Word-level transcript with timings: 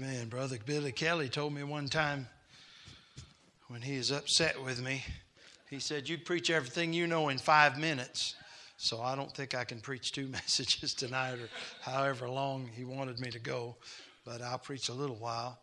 Amen. 0.00 0.28
Brother 0.28 0.58
Billy 0.64 0.92
Kelly 0.92 1.28
told 1.28 1.52
me 1.52 1.64
one 1.64 1.88
time 1.88 2.28
when 3.66 3.82
he 3.82 3.96
was 3.96 4.12
upset 4.12 4.62
with 4.62 4.80
me, 4.80 5.02
he 5.70 5.80
said, 5.80 6.08
You'd 6.08 6.24
preach 6.24 6.50
everything 6.50 6.92
you 6.92 7.08
know 7.08 7.30
in 7.30 7.38
five 7.38 7.80
minutes. 7.80 8.36
So 8.76 9.00
I 9.00 9.16
don't 9.16 9.34
think 9.34 9.56
I 9.56 9.64
can 9.64 9.80
preach 9.80 10.12
two 10.12 10.28
messages 10.28 10.94
tonight 10.94 11.40
or 11.40 11.48
however 11.80 12.28
long 12.28 12.68
he 12.76 12.84
wanted 12.84 13.18
me 13.18 13.30
to 13.30 13.40
go, 13.40 13.74
but 14.24 14.40
I'll 14.40 14.58
preach 14.58 14.88
a 14.88 14.92
little 14.92 15.16
while. 15.16 15.58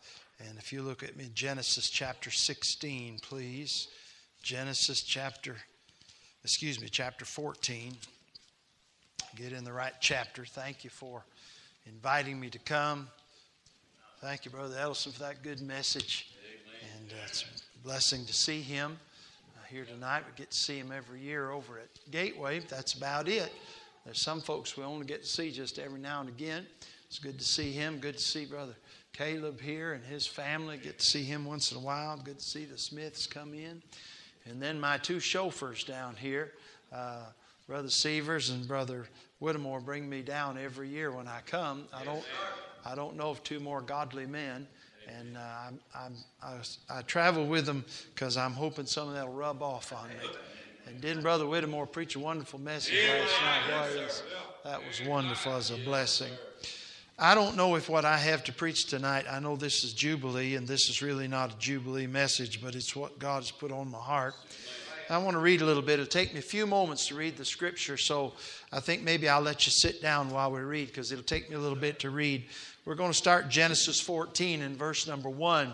And 0.46 0.58
if 0.58 0.74
you 0.74 0.82
look 0.82 1.02
at 1.02 1.16
me, 1.16 1.30
Genesis 1.34 1.90
chapter 1.90 2.30
16, 2.30 3.20
please. 3.22 3.88
Genesis 4.44 5.02
chapter, 5.02 5.56
excuse 6.44 6.82
me, 6.82 6.90
chapter 6.90 7.24
14. 7.24 7.94
Get 9.38 9.54
in 9.54 9.64
the 9.64 9.72
right 9.72 9.94
chapter. 10.02 10.44
Thank 10.44 10.84
you 10.84 10.90
for 10.90 11.24
inviting 11.86 12.38
me 12.38 12.50
to 12.50 12.60
come. 12.60 13.08
Thank 14.26 14.44
you, 14.44 14.50
Brother 14.50 14.76
Ellison, 14.80 15.12
for 15.12 15.20
that 15.20 15.44
good 15.44 15.62
message. 15.62 16.32
And 16.98 17.12
uh, 17.12 17.26
it's 17.28 17.44
a 17.44 17.84
blessing 17.84 18.26
to 18.26 18.34
see 18.34 18.60
him 18.60 18.98
uh, 19.56 19.60
here 19.70 19.86
tonight. 19.86 20.24
We 20.26 20.36
get 20.36 20.50
to 20.50 20.58
see 20.58 20.80
him 20.80 20.92
every 20.92 21.20
year 21.20 21.52
over 21.52 21.78
at 21.78 21.90
Gateway. 22.10 22.58
That's 22.68 22.96
about 22.96 23.28
it. 23.28 23.54
There's 24.04 24.20
some 24.20 24.42
folks 24.42 24.76
we 24.76 24.84
only 24.84 25.06
get 25.06 25.22
to 25.22 25.30
see 25.30 25.52
just 25.52 25.78
every 25.78 26.00
now 26.00 26.22
and 26.22 26.30
again. 26.30 26.66
It's 27.06 27.20
good 27.20 27.38
to 27.38 27.46
see 27.46 27.72
him. 27.72 28.00
Good 28.00 28.18
to 28.18 28.24
see 28.24 28.46
Brother 28.46 28.76
Caleb 29.14 29.62
here 29.62 29.94
and 29.94 30.04
his 30.04 30.26
family. 30.26 30.78
Get 30.78 30.98
to 30.98 31.06
see 31.06 31.23
him 31.23 31.46
once 31.46 31.72
in 31.72 31.78
a 31.78 31.82
while. 31.82 32.18
Good 32.18 32.40
to 32.40 32.44
see 32.44 32.66
the 32.66 32.80
Smiths 32.80 33.28
come 33.28 33.54
in. 33.54 33.84
And 34.48 34.60
then 34.60 34.80
my 34.80 34.98
two 34.98 35.20
chauffeurs 35.20 35.84
down 35.84 36.16
here, 36.16 36.54
uh, 36.92 37.26
Brother 37.68 37.92
Severs 37.92 38.50
and 38.50 38.68
Brother 38.68 39.06
Whittemore, 39.38 39.82
bring 39.82 40.10
me 40.10 40.23
down 40.23 40.58
every 40.58 40.90
year 40.90 41.12
when 41.12 41.28
I 41.28 41.42
come. 41.46 41.84
I 41.94 42.04
don't. 42.04 42.26
I 42.85 42.95
don't 42.95 43.16
know 43.16 43.30
of 43.30 43.44
two 43.44 43.59
more 43.59 43.81
godly 43.81 44.25
men. 44.25 44.67
And 45.08 45.38
uh, 45.38 45.39
I'm, 45.67 45.80
I'm, 45.94 46.14
I, 46.41 46.97
I 46.97 47.02
travel 47.03 47.45
with 47.45 47.66
them 47.66 47.86
because 48.14 48.38
I'm 48.38 48.53
hoping 48.53 48.86
some 48.86 49.08
of 49.08 49.14
that 49.14 49.27
will 49.27 49.36
rub 49.36 49.61
off 49.61 49.94
on 49.94 50.09
me. 50.09 50.16
And 50.88 51.02
didn't 51.02 51.23
Brother 51.23 51.45
Whittemore 51.45 51.86
preach 51.86 52.16
a 52.16 52.19
wonderful 52.19 52.59
message 52.59 52.97
last 53.08 53.69
night? 53.69 54.03
Was, 54.03 54.23
that 54.64 54.80
was 54.86 55.08
wonderful 55.08 55.53
as 55.53 55.72
a 55.72 55.77
blessing. 55.77 56.31
I 57.17 57.33
don't 57.33 57.55
know 57.55 57.75
if 57.75 57.88
what 57.88 58.03
I 58.03 58.17
have 58.17 58.44
to 58.45 58.52
preach 58.52 58.88
tonight, 58.88 59.25
I 59.30 59.39
know 59.39 59.55
this 59.55 59.86
is 59.86 59.94
Jubilee, 59.94 60.55
and 60.55 60.67
this 60.67 60.89
is 60.89 61.02
really 61.02 61.30
not 61.30 61.53
a 61.53 61.58
Jubilee 61.58 62.08
message, 62.08 62.61
but 62.61 62.75
it's 62.75 62.94
what 62.94 63.20
God 63.20 63.44
has 63.44 63.52
put 63.52 63.72
on 63.72 63.89
my 63.89 63.99
heart. 63.99 64.33
I 65.09 65.20
want 65.20 65.36
to 65.36 65.39
read 65.39 65.61
a 65.61 65.66
little 65.66 65.84
bit. 65.84 66.00
It'll 66.00 66.06
take 66.06 66.34
me 66.34 66.39
a 66.39 66.44
few 66.44 66.66
moments 66.66 67.08
to 67.08 67.16
read 67.16 67.38
the 67.38 67.45
scripture, 67.45 67.95
so 67.95 68.34
I 68.72 68.80
think 68.80 69.03
maybe 69.03 69.30
I'll 69.30 69.42
let 69.42 69.67
you 69.67 69.72
sit 69.72 70.02
down 70.02 70.31
while 70.31 70.52
we 70.52 70.61
read 70.61 70.88
because 70.88 71.11
it'll 71.11 71.23
take 71.23 71.50
me 71.50 71.56
a 71.56 71.59
little 71.59 71.78
bit 71.78 72.00
to 72.00 72.09
read. 72.09 72.45
We're 72.86 72.95
going 72.95 73.11
to 73.11 73.17
start 73.17 73.50
Genesis 73.50 74.02
14 74.02 74.64
and 74.64 74.76
verse 74.76 75.08
number 75.08 75.30
1. 75.30 75.72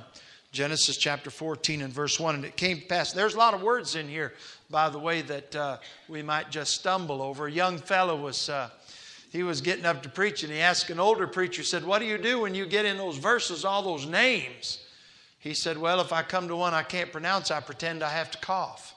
Genesis 0.51 0.97
chapter 0.97 1.29
14 1.29 1.81
and 1.81 1.93
verse 1.93 2.19
1. 2.19 2.35
And 2.35 2.45
it 2.45 2.57
came 2.57 2.81
to 2.81 2.85
pass. 2.85 3.13
There's 3.13 3.35
a 3.35 3.37
lot 3.37 3.53
of 3.53 3.61
words 3.61 3.95
in 3.95 4.09
here, 4.09 4.33
by 4.69 4.89
the 4.89 4.99
way, 4.99 5.21
that 5.21 5.55
uh, 5.55 5.77
we 6.09 6.21
might 6.21 6.49
just 6.49 6.75
stumble 6.75 7.21
over. 7.21 7.47
A 7.47 7.51
young 7.51 7.77
fellow 7.77 8.15
was. 8.15 8.49
Uh, 8.49 8.69
he 9.31 9.43
was 9.43 9.61
getting 9.61 9.85
up 9.85 10.03
to 10.03 10.09
preach 10.09 10.43
and 10.43 10.51
he 10.51 10.59
asked 10.59 10.89
an 10.89 10.99
older 10.99 11.25
preacher, 11.25 11.63
said, 11.63 11.85
What 11.85 11.99
do 11.99 12.05
you 12.05 12.17
do 12.17 12.41
when 12.41 12.53
you 12.53 12.65
get 12.65 12.83
in 12.83 12.97
those 12.97 13.15
verses, 13.15 13.63
all 13.63 13.81
those 13.81 14.05
names? 14.05 14.83
He 15.39 15.53
said, 15.53 15.77
Well, 15.77 16.01
if 16.01 16.11
I 16.11 16.21
come 16.21 16.49
to 16.49 16.55
one 16.57 16.73
I 16.73 16.83
can't 16.83 17.13
pronounce, 17.13 17.49
I 17.49 17.61
pretend 17.61 18.03
I 18.03 18.09
have 18.09 18.29
to 18.31 18.37
cough. 18.39 18.93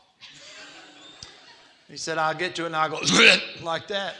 He 1.94 1.98
said, 1.98 2.18
I'll 2.18 2.34
get 2.34 2.56
to 2.56 2.64
it 2.64 2.66
and 2.66 2.74
I'll 2.74 2.90
go 2.90 3.00
like 3.62 3.86
that. 3.86 4.16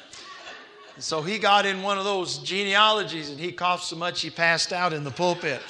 And 0.95 1.03
so 1.03 1.23
he 1.23 1.41
got 1.41 1.67
in 1.67 1.83
one 1.83 1.99
of 1.99 2.05
those 2.05 2.39
genealogies 2.39 3.31
and 3.31 3.41
he 3.41 3.51
coughed 3.51 3.83
so 3.83 3.97
much 3.97 4.21
he 4.21 4.31
passed 4.31 4.73
out 4.73 4.93
in 4.93 5.03
the 5.03 5.11
pulpit. 5.11 5.61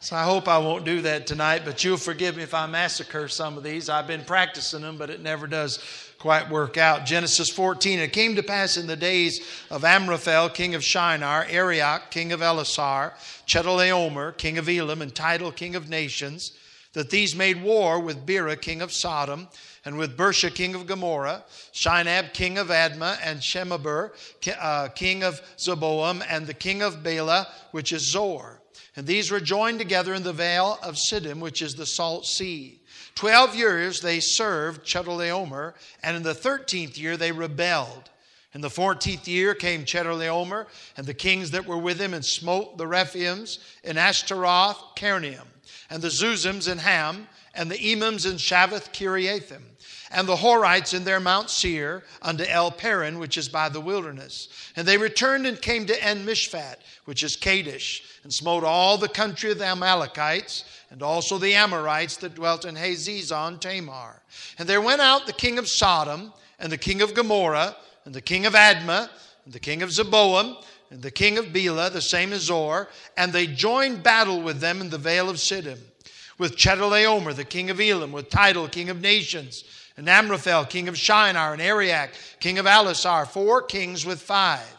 So 0.00 0.16
I 0.16 0.24
hope 0.24 0.48
I 0.48 0.58
won't 0.58 0.84
do 0.84 1.00
that 1.00 1.26
tonight, 1.26 1.62
but 1.64 1.82
you'll 1.82 1.96
forgive 1.96 2.36
me 2.36 2.42
if 2.42 2.52
I 2.52 2.66
massacre 2.66 3.26
some 3.26 3.56
of 3.56 3.62
these. 3.62 3.88
I've 3.88 4.06
been 4.06 4.22
practicing 4.22 4.82
them, 4.82 4.98
but 4.98 5.08
it 5.08 5.22
never 5.22 5.46
does 5.46 5.78
quite 6.18 6.50
work 6.50 6.76
out. 6.76 7.06
Genesis 7.06 7.48
14. 7.48 7.98
It 7.98 8.12
came 8.12 8.36
to 8.36 8.42
pass 8.42 8.76
in 8.76 8.86
the 8.86 8.96
days 8.96 9.40
of 9.70 9.82
Amraphel, 9.82 10.50
king 10.50 10.74
of 10.74 10.84
Shinar, 10.84 11.46
Arioch, 11.48 12.10
king 12.10 12.32
of 12.32 12.40
Ellasar, 12.40 13.14
Chedorlaomer, 13.46 14.36
king 14.36 14.58
of 14.58 14.68
Elam, 14.68 15.00
and 15.00 15.14
Tidal, 15.14 15.52
king 15.52 15.74
of 15.74 15.88
nations, 15.88 16.52
that 16.96 17.10
these 17.10 17.36
made 17.36 17.62
war 17.62 18.00
with 18.00 18.24
Bera, 18.24 18.56
king 18.56 18.80
of 18.80 18.90
Sodom 18.90 19.48
and 19.84 19.98
with 19.98 20.16
Birsha, 20.16 20.52
king 20.52 20.74
of 20.74 20.86
Gomorrah, 20.86 21.44
Shinab, 21.74 22.32
king 22.32 22.56
of 22.56 22.68
Admah, 22.68 23.18
and 23.22 23.38
Shemeber, 23.40 24.12
uh, 24.58 24.88
king 24.88 25.22
of 25.22 25.42
Zeboam, 25.58 26.24
and 26.26 26.46
the 26.46 26.54
king 26.54 26.80
of 26.80 27.02
Bela, 27.02 27.48
which 27.72 27.92
is 27.92 28.10
Zoar. 28.10 28.62
And 28.96 29.06
these 29.06 29.30
were 29.30 29.40
joined 29.40 29.78
together 29.78 30.14
in 30.14 30.22
the 30.22 30.32
vale 30.32 30.78
of 30.82 30.94
Siddim, 30.94 31.38
which 31.38 31.60
is 31.60 31.74
the 31.74 31.84
salt 31.84 32.24
sea. 32.24 32.80
Twelve 33.14 33.54
years 33.54 34.00
they 34.00 34.18
served 34.18 34.86
Chedorlaomer, 34.86 35.74
and 36.02 36.16
in 36.16 36.22
the 36.22 36.32
thirteenth 36.32 36.96
year 36.96 37.18
they 37.18 37.30
rebelled. 37.30 38.08
In 38.54 38.62
the 38.62 38.70
fourteenth 38.70 39.28
year 39.28 39.54
came 39.54 39.84
Chedorlaomer 39.84 40.64
and 40.96 41.06
the 41.06 41.12
kings 41.12 41.50
that 41.50 41.66
were 41.66 41.76
with 41.76 42.00
him 42.00 42.14
and 42.14 42.24
smote 42.24 42.78
the 42.78 42.86
Rephaims 42.86 43.58
in 43.84 43.98
Ashtaroth, 43.98 44.96
Karnaim, 44.96 45.44
and 45.90 46.02
the 46.02 46.08
Zuzims 46.08 46.70
in 46.70 46.78
Ham, 46.78 47.28
and 47.54 47.70
the 47.70 47.76
Emims 47.76 48.30
in 48.30 48.36
Shaveh 48.36 48.92
Kiriathim 48.92 49.62
and 50.10 50.28
the 50.28 50.36
Horites 50.36 50.94
in 50.94 51.04
their 51.04 51.20
Mount 51.20 51.50
Seir 51.50 52.02
unto 52.22 52.44
El 52.44 52.70
Paran, 52.70 53.18
which 53.18 53.36
is 53.36 53.48
by 53.48 53.68
the 53.68 53.80
wilderness. 53.80 54.48
And 54.76 54.86
they 54.86 54.98
returned 54.98 55.46
and 55.46 55.60
came 55.60 55.86
to 55.86 56.04
En 56.04 56.24
Mishpat, 56.24 56.76
which 57.04 57.22
is 57.22 57.36
Kadesh, 57.36 58.02
and 58.22 58.32
smote 58.32 58.64
all 58.64 58.98
the 58.98 59.08
country 59.08 59.50
of 59.50 59.58
the 59.58 59.66
Amalekites, 59.66 60.64
and 60.90 61.02
also 61.02 61.38
the 61.38 61.54
Amorites 61.54 62.16
that 62.18 62.34
dwelt 62.34 62.64
in 62.64 62.76
Hazezon 62.76 63.60
Tamar. 63.60 64.22
And 64.58 64.68
there 64.68 64.80
went 64.80 65.00
out 65.00 65.26
the 65.26 65.32
king 65.32 65.58
of 65.58 65.68
Sodom, 65.68 66.32
and 66.58 66.70
the 66.70 66.78
king 66.78 67.02
of 67.02 67.14
Gomorrah, 67.14 67.76
and 68.04 68.14
the 68.14 68.20
king 68.20 68.46
of 68.46 68.54
Admah, 68.54 69.08
and 69.44 69.52
the 69.52 69.60
king 69.60 69.82
of 69.82 69.90
Zeboam, 69.90 70.62
the 70.90 71.10
king 71.10 71.38
of 71.38 71.52
Bela, 71.52 71.90
the 71.90 72.00
same 72.00 72.32
as 72.32 72.42
Zoar, 72.42 72.88
and 73.16 73.32
they 73.32 73.46
joined 73.46 74.02
battle 74.02 74.40
with 74.40 74.60
them 74.60 74.80
in 74.80 74.90
the 74.90 74.98
vale 74.98 75.28
of 75.28 75.36
Siddim, 75.36 75.78
with 76.38 76.56
Chedorlaomer, 76.56 77.34
the 77.34 77.44
king 77.44 77.70
of 77.70 77.80
Elam, 77.80 78.12
with 78.12 78.30
Tidal, 78.30 78.68
king 78.68 78.88
of 78.88 79.00
nations, 79.00 79.64
and 79.96 80.08
Amraphel, 80.08 80.64
king 80.66 80.88
of 80.88 80.96
Shinar, 80.96 81.52
and 81.52 81.62
Arioch, 81.62 82.10
king 82.40 82.58
of 82.58 82.66
Ellasar, 82.66 83.26
four 83.26 83.62
kings 83.62 84.04
with 84.06 84.20
five. 84.20 84.76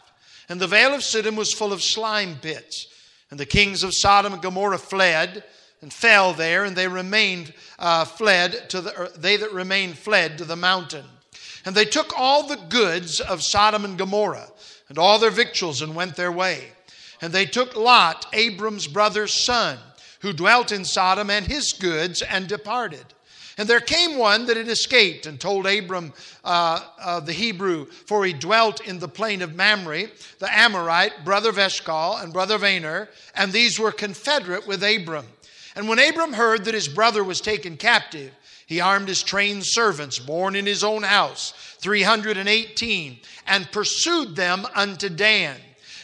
And 0.48 0.60
the 0.60 0.66
vale 0.66 0.94
of 0.94 1.00
Siddim 1.00 1.36
was 1.36 1.52
full 1.52 1.72
of 1.72 1.82
slime 1.82 2.36
pits. 2.40 2.86
And 3.30 3.38
the 3.38 3.46
kings 3.46 3.82
of 3.82 3.94
Sodom 3.94 4.32
and 4.32 4.40
Gomorrah 4.40 4.78
fled 4.78 5.44
and 5.82 5.92
fell 5.92 6.32
there, 6.32 6.64
and 6.64 6.74
they 6.74 6.88
remained 6.88 7.52
uh, 7.78 8.04
fled 8.04 8.70
to 8.70 8.80
the 8.80 9.12
they 9.16 9.36
that 9.36 9.52
remained 9.52 9.98
fled 9.98 10.38
to 10.38 10.44
the 10.44 10.56
mountain. 10.56 11.04
And 11.64 11.74
they 11.74 11.84
took 11.84 12.18
all 12.18 12.46
the 12.46 12.56
goods 12.56 13.20
of 13.20 13.42
Sodom 13.42 13.84
and 13.84 13.98
Gomorrah 13.98 14.48
and 14.88 14.98
all 14.98 15.18
their 15.18 15.30
victuals 15.30 15.82
and 15.82 15.94
went 15.94 16.16
their 16.16 16.32
way. 16.32 16.68
And 17.20 17.32
they 17.32 17.46
took 17.46 17.76
Lot, 17.76 18.26
Abram's 18.32 18.86
brother's 18.86 19.44
son, 19.44 19.78
who 20.20 20.32
dwelt 20.32 20.72
in 20.72 20.84
Sodom, 20.84 21.30
and 21.30 21.46
his 21.46 21.72
goods, 21.72 22.22
and 22.22 22.48
departed. 22.48 23.04
And 23.58 23.68
there 23.68 23.80
came 23.80 24.16
one 24.16 24.46
that 24.46 24.56
had 24.56 24.68
escaped 24.68 25.26
and 25.26 25.40
told 25.40 25.66
Abram 25.66 26.12
uh, 26.44 26.80
uh, 27.00 27.20
the 27.20 27.32
Hebrew, 27.32 27.86
for 27.86 28.24
he 28.24 28.32
dwelt 28.32 28.80
in 28.80 29.00
the 29.00 29.08
plain 29.08 29.42
of 29.42 29.56
Mamre, 29.56 30.04
the 30.38 30.56
Amorite, 30.56 31.24
brother 31.24 31.50
of 31.50 31.58
Eshcol 31.58 32.18
and 32.18 32.32
brother 32.32 32.54
of 32.54 32.62
Aner, 32.62 33.08
and 33.34 33.52
these 33.52 33.80
were 33.80 33.90
confederate 33.90 34.66
with 34.68 34.84
Abram. 34.84 35.26
And 35.74 35.88
when 35.88 35.98
Abram 35.98 36.34
heard 36.34 36.64
that 36.64 36.74
his 36.74 36.86
brother 36.86 37.24
was 37.24 37.40
taken 37.40 37.76
captive, 37.76 38.32
he 38.68 38.80
armed 38.80 39.08
his 39.08 39.22
trained 39.22 39.64
servants, 39.64 40.18
born 40.18 40.54
in 40.54 40.66
his 40.66 40.84
own 40.84 41.02
house, 41.02 41.54
318, 41.78 43.18
and 43.46 43.72
pursued 43.72 44.36
them 44.36 44.66
unto 44.74 45.08
Dan. 45.08 45.56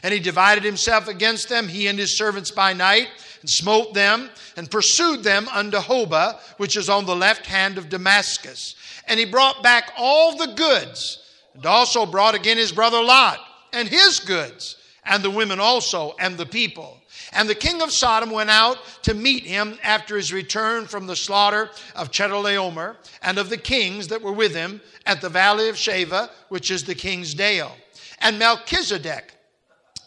And 0.03 0.15
he 0.15 0.19
divided 0.19 0.65
himself 0.65 1.07
against 1.07 1.51
them, 1.51 1.69
he 1.69 1.89
and 1.89 1.99
his 1.99 2.17
servants 2.17 2.51
by 2.51 2.73
night 2.73 3.09
and 3.43 3.51
smote 3.51 3.93
them 3.93 4.31
and 4.57 4.71
pursued 4.71 5.23
them 5.23 5.47
unto 5.49 5.77
Hobah, 5.77 6.41
which 6.57 6.79
is 6.79 6.89
on 6.89 7.05
the 7.05 7.15
left 7.15 7.45
hand 7.45 7.77
of 7.77 7.91
Damascus. 7.91 8.77
And 9.09 9.21
he 9.21 9.27
brought 9.27 9.63
back 9.63 9.93
all 9.99 10.35
the 10.35 10.55
goods, 10.55 11.23
and 11.53 11.67
also 11.67 12.07
brought 12.07 12.35
again 12.35 12.57
his 12.57 12.73
brother 12.73 13.03
Lot 13.03 13.41
and 13.75 13.87
his 13.87 14.21
goods, 14.21 14.77
and 15.05 15.23
the 15.23 15.29
women 15.29 15.61
also, 15.61 16.15
and 16.19 16.39
the 16.39 16.47
people. 16.47 17.03
And 17.35 17.49
the 17.49 17.55
king 17.55 17.83
of 17.83 17.93
Sodom 17.93 18.31
went 18.31 18.51
out 18.51 18.79
to 19.03 19.15
meet 19.15 19.45
him 19.45 19.79
after 19.83 20.17
his 20.17 20.33
return 20.33 20.87
from 20.87 21.07
the 21.07 21.17
slaughter 21.17 21.71
of 21.97 22.11
Chedorlaomer 22.11 22.97
and 23.23 23.39
of 23.39 23.51
the 23.51 23.57
kings 23.57 24.09
that 24.09 24.23
were 24.23 24.33
with 24.33 24.55
him 24.55 24.81
at 25.05 25.21
the 25.21 25.29
valley 25.29 25.69
of 25.69 25.77
Shaveh, 25.77 26.31
which 26.49 26.71
is 26.71 26.85
the 26.85 26.95
king's 26.95 27.35
dale. 27.35 27.73
And 28.21 28.39
Melchizedek, 28.39 29.35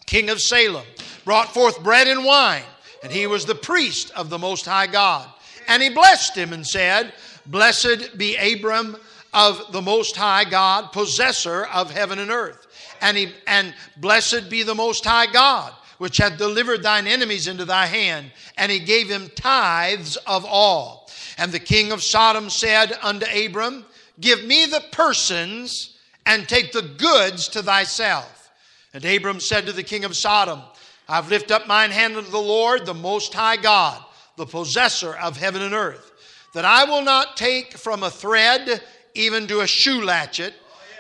king 0.05 0.29
of 0.29 0.39
Salem, 0.39 0.85
brought 1.25 1.53
forth 1.53 1.83
bread 1.83 2.07
and 2.07 2.23
wine 2.23 2.63
and 3.03 3.11
he 3.11 3.27
was 3.27 3.45
the 3.45 3.55
priest 3.55 4.11
of 4.15 4.29
the 4.29 4.37
Most 4.37 4.65
High 4.65 4.87
God. 4.87 5.29
And 5.67 5.83
he 5.83 5.89
blessed 5.89 6.35
him 6.35 6.53
and 6.53 6.65
said, 6.65 7.13
Blessed 7.45 8.17
be 8.17 8.35
Abram 8.35 8.97
of 9.33 9.71
the 9.71 9.81
Most 9.81 10.15
High 10.15 10.45
God, 10.45 10.91
possessor 10.91 11.65
of 11.65 11.91
heaven 11.91 12.19
and 12.19 12.31
earth. 12.31 12.67
And, 13.01 13.15
he, 13.15 13.31
and 13.45 13.73
blessed 13.97 14.49
be 14.49 14.63
the 14.63 14.75
Most 14.75 15.05
High 15.05 15.31
God, 15.31 15.73
which 15.97 16.17
hath 16.17 16.37
delivered 16.37 16.83
thine 16.83 17.07
enemies 17.07 17.47
into 17.47 17.65
thy 17.65 17.85
hand. 17.85 18.31
And 18.57 18.71
he 18.71 18.79
gave 18.79 19.09
him 19.09 19.31
tithes 19.35 20.15
of 20.27 20.45
all. 20.45 21.09
And 21.37 21.51
the 21.51 21.59
king 21.59 21.91
of 21.91 22.03
Sodom 22.03 22.49
said 22.49 22.97
unto 23.01 23.25
Abram, 23.25 23.85
Give 24.19 24.43
me 24.43 24.65
the 24.65 24.83
persons 24.91 25.97
and 26.25 26.47
take 26.47 26.71
the 26.71 26.81
goods 26.81 27.47
to 27.49 27.63
thyself. 27.63 28.51
And 28.93 29.05
Abram 29.05 29.39
said 29.39 29.65
to 29.65 29.71
the 29.71 29.83
king 29.83 30.05
of 30.05 30.15
Sodom, 30.15 30.61
I've 31.07 31.29
lifted 31.29 31.53
up 31.53 31.67
mine 31.67 31.91
hand 31.91 32.15
unto 32.15 32.29
the 32.29 32.37
Lord, 32.37 32.85
the 32.85 32.93
Most 32.93 33.33
High 33.33 33.57
God, 33.57 34.03
the 34.35 34.45
possessor 34.45 35.15
of 35.15 35.37
heaven 35.37 35.61
and 35.61 35.73
earth, 35.73 36.11
that 36.53 36.65
I 36.65 36.83
will 36.85 37.03
not 37.03 37.37
take 37.37 37.77
from 37.77 38.03
a 38.03 38.11
thread 38.11 38.81
even 39.13 39.47
to 39.47 39.61
a 39.61 39.67
shoe 39.67 40.03
latchet, 40.03 40.53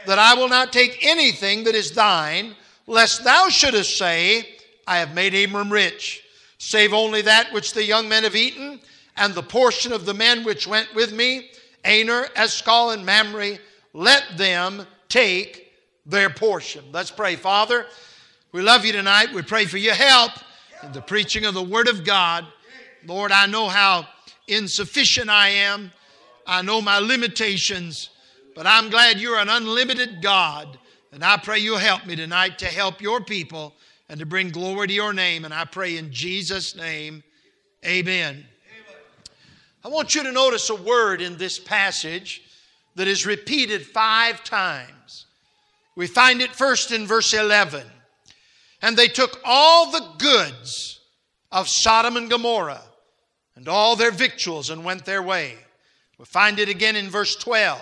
that 0.05 0.19
I 0.19 0.33
will 0.35 0.47
not 0.47 0.71
take 0.71 1.05
anything 1.05 1.65
that 1.65 1.75
is 1.75 1.91
thine, 1.91 2.55
lest 2.85 3.23
thou 3.23 3.49
shouldest 3.49 3.97
say, 3.97 4.56
I 4.87 4.99
have 4.99 5.13
made 5.13 5.35
Abram 5.35 5.71
rich, 5.71 6.23
save 6.57 6.93
only 6.93 7.21
that 7.23 7.51
which 7.51 7.73
the 7.73 7.83
young 7.83 8.07
men 8.07 8.23
have 8.23 8.35
eaten, 8.35 8.79
and 9.17 9.33
the 9.33 9.43
portion 9.43 9.91
of 9.91 10.05
the 10.05 10.13
men 10.13 10.43
which 10.43 10.65
went 10.65 10.95
with 10.95 11.11
me, 11.11 11.51
Aner, 11.83 12.27
Eshcol, 12.35 12.91
and 12.91 13.05
Mamre, 13.05 13.57
let 13.93 14.23
them 14.37 14.87
take 15.09 15.73
their 16.05 16.29
portion. 16.29 16.85
Let's 16.91 17.11
pray. 17.11 17.35
Father, 17.35 17.85
we 18.51 18.61
love 18.61 18.85
you 18.85 18.93
tonight. 18.93 19.33
We 19.33 19.41
pray 19.41 19.65
for 19.65 19.77
your 19.77 19.93
help 19.93 20.31
in 20.83 20.93
the 20.93 21.01
preaching 21.01 21.45
of 21.45 21.53
the 21.53 21.63
Word 21.63 21.89
of 21.89 22.05
God. 22.05 22.45
Lord, 23.05 23.31
I 23.31 23.45
know 23.45 23.67
how 23.67 24.07
insufficient 24.47 25.29
I 25.29 25.49
am. 25.49 25.91
I 26.45 26.61
know 26.61 26.81
my 26.81 26.99
limitations, 26.99 28.09
but 28.55 28.65
I'm 28.65 28.89
glad 28.89 29.19
you're 29.19 29.37
an 29.37 29.49
unlimited 29.49 30.21
God. 30.21 30.79
And 31.11 31.23
I 31.23 31.37
pray 31.37 31.59
you'll 31.59 31.77
help 31.77 32.05
me 32.05 32.15
tonight 32.15 32.57
to 32.59 32.67
help 32.67 33.01
your 33.01 33.21
people 33.21 33.73
and 34.09 34.19
to 34.19 34.25
bring 34.25 34.49
glory 34.49 34.87
to 34.87 34.93
your 34.93 35.13
name. 35.13 35.45
And 35.45 35.53
I 35.53 35.65
pray 35.65 35.97
in 35.97 36.11
Jesus' 36.11 36.75
name, 36.75 37.23
amen. 37.85 38.45
I 39.83 39.89
want 39.89 40.15
you 40.15 40.23
to 40.23 40.31
notice 40.31 40.69
a 40.69 40.75
word 40.75 41.21
in 41.21 41.37
this 41.37 41.59
passage 41.59 42.41
that 42.95 43.07
is 43.07 43.25
repeated 43.25 43.85
five 43.85 44.43
times. 44.43 45.25
We 45.95 46.07
find 46.07 46.41
it 46.41 46.51
first 46.51 46.91
in 46.91 47.07
verse 47.07 47.33
11. 47.33 47.83
And 48.81 48.97
they 48.97 49.07
took 49.07 49.39
all 49.43 49.91
the 49.91 50.05
goods 50.19 50.99
of 51.51 51.67
Sodom 51.67 52.17
and 52.17 52.29
Gomorrah 52.29 52.83
and 53.55 53.67
all 53.67 53.95
their 53.95 54.11
victuals 54.11 54.69
and 54.69 54.85
went 54.85 55.05
their 55.05 55.23
way. 55.23 55.55
We 56.17 56.25
find 56.25 56.59
it 56.59 56.69
again 56.69 56.95
in 56.95 57.09
verse 57.09 57.35
12. 57.35 57.79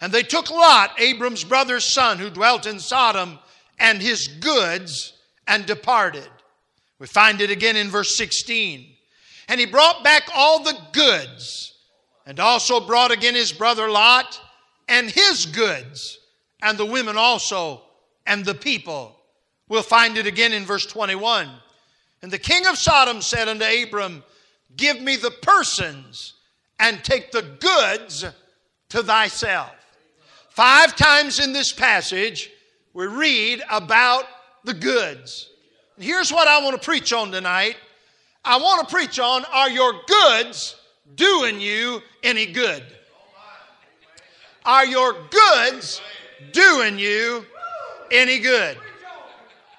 And 0.00 0.12
they 0.12 0.22
took 0.22 0.50
Lot, 0.50 0.92
Abram's 0.98 1.44
brother's 1.44 1.84
son, 1.84 2.18
who 2.18 2.30
dwelt 2.30 2.66
in 2.66 2.78
Sodom, 2.78 3.38
and 3.78 4.02
his 4.02 4.28
goods 4.28 5.12
and 5.52 5.66
departed. 5.66 6.30
We 6.98 7.06
find 7.06 7.42
it 7.42 7.50
again 7.50 7.76
in 7.76 7.90
verse 7.90 8.16
16. 8.16 8.86
And 9.48 9.60
he 9.60 9.66
brought 9.66 10.02
back 10.02 10.22
all 10.34 10.64
the 10.64 10.78
goods, 10.92 11.74
and 12.24 12.40
also 12.40 12.80
brought 12.80 13.10
again 13.10 13.34
his 13.34 13.52
brother 13.52 13.90
Lot 13.90 14.40
and 14.88 15.10
his 15.10 15.44
goods, 15.44 16.18
and 16.62 16.78
the 16.78 16.86
women 16.86 17.18
also, 17.18 17.82
and 18.26 18.46
the 18.46 18.54
people. 18.54 19.14
We'll 19.68 19.82
find 19.82 20.16
it 20.16 20.26
again 20.26 20.54
in 20.54 20.64
verse 20.64 20.86
21. 20.86 21.50
And 22.22 22.32
the 22.32 22.38
king 22.38 22.66
of 22.66 22.78
Sodom 22.78 23.20
said 23.20 23.48
unto 23.48 23.64
Abram, 23.64 24.24
Give 24.74 25.02
me 25.02 25.16
the 25.16 25.32
persons 25.42 26.32
and 26.78 27.04
take 27.04 27.30
the 27.30 27.42
goods 27.60 28.24
to 28.88 29.02
thyself. 29.02 29.72
Five 30.48 30.96
times 30.96 31.40
in 31.40 31.52
this 31.52 31.74
passage, 31.74 32.50
we 32.94 33.06
read 33.06 33.62
about 33.70 34.24
the 34.64 34.74
goods. 34.74 35.50
And 35.96 36.04
here's 36.04 36.32
what 36.32 36.48
I 36.48 36.62
want 36.62 36.80
to 36.80 36.84
preach 36.84 37.12
on 37.12 37.30
tonight 37.30 37.76
I 38.44 38.58
want 38.58 38.88
to 38.88 38.94
preach 38.94 39.18
on 39.20 39.44
are 39.52 39.70
your 39.70 39.94
goods 40.06 40.76
doing 41.14 41.60
you 41.60 42.00
any 42.22 42.46
good? 42.46 42.82
Are 44.64 44.86
your 44.86 45.14
goods 45.30 46.00
doing 46.52 46.98
you 46.98 47.44
any 48.10 48.38
good? 48.38 48.76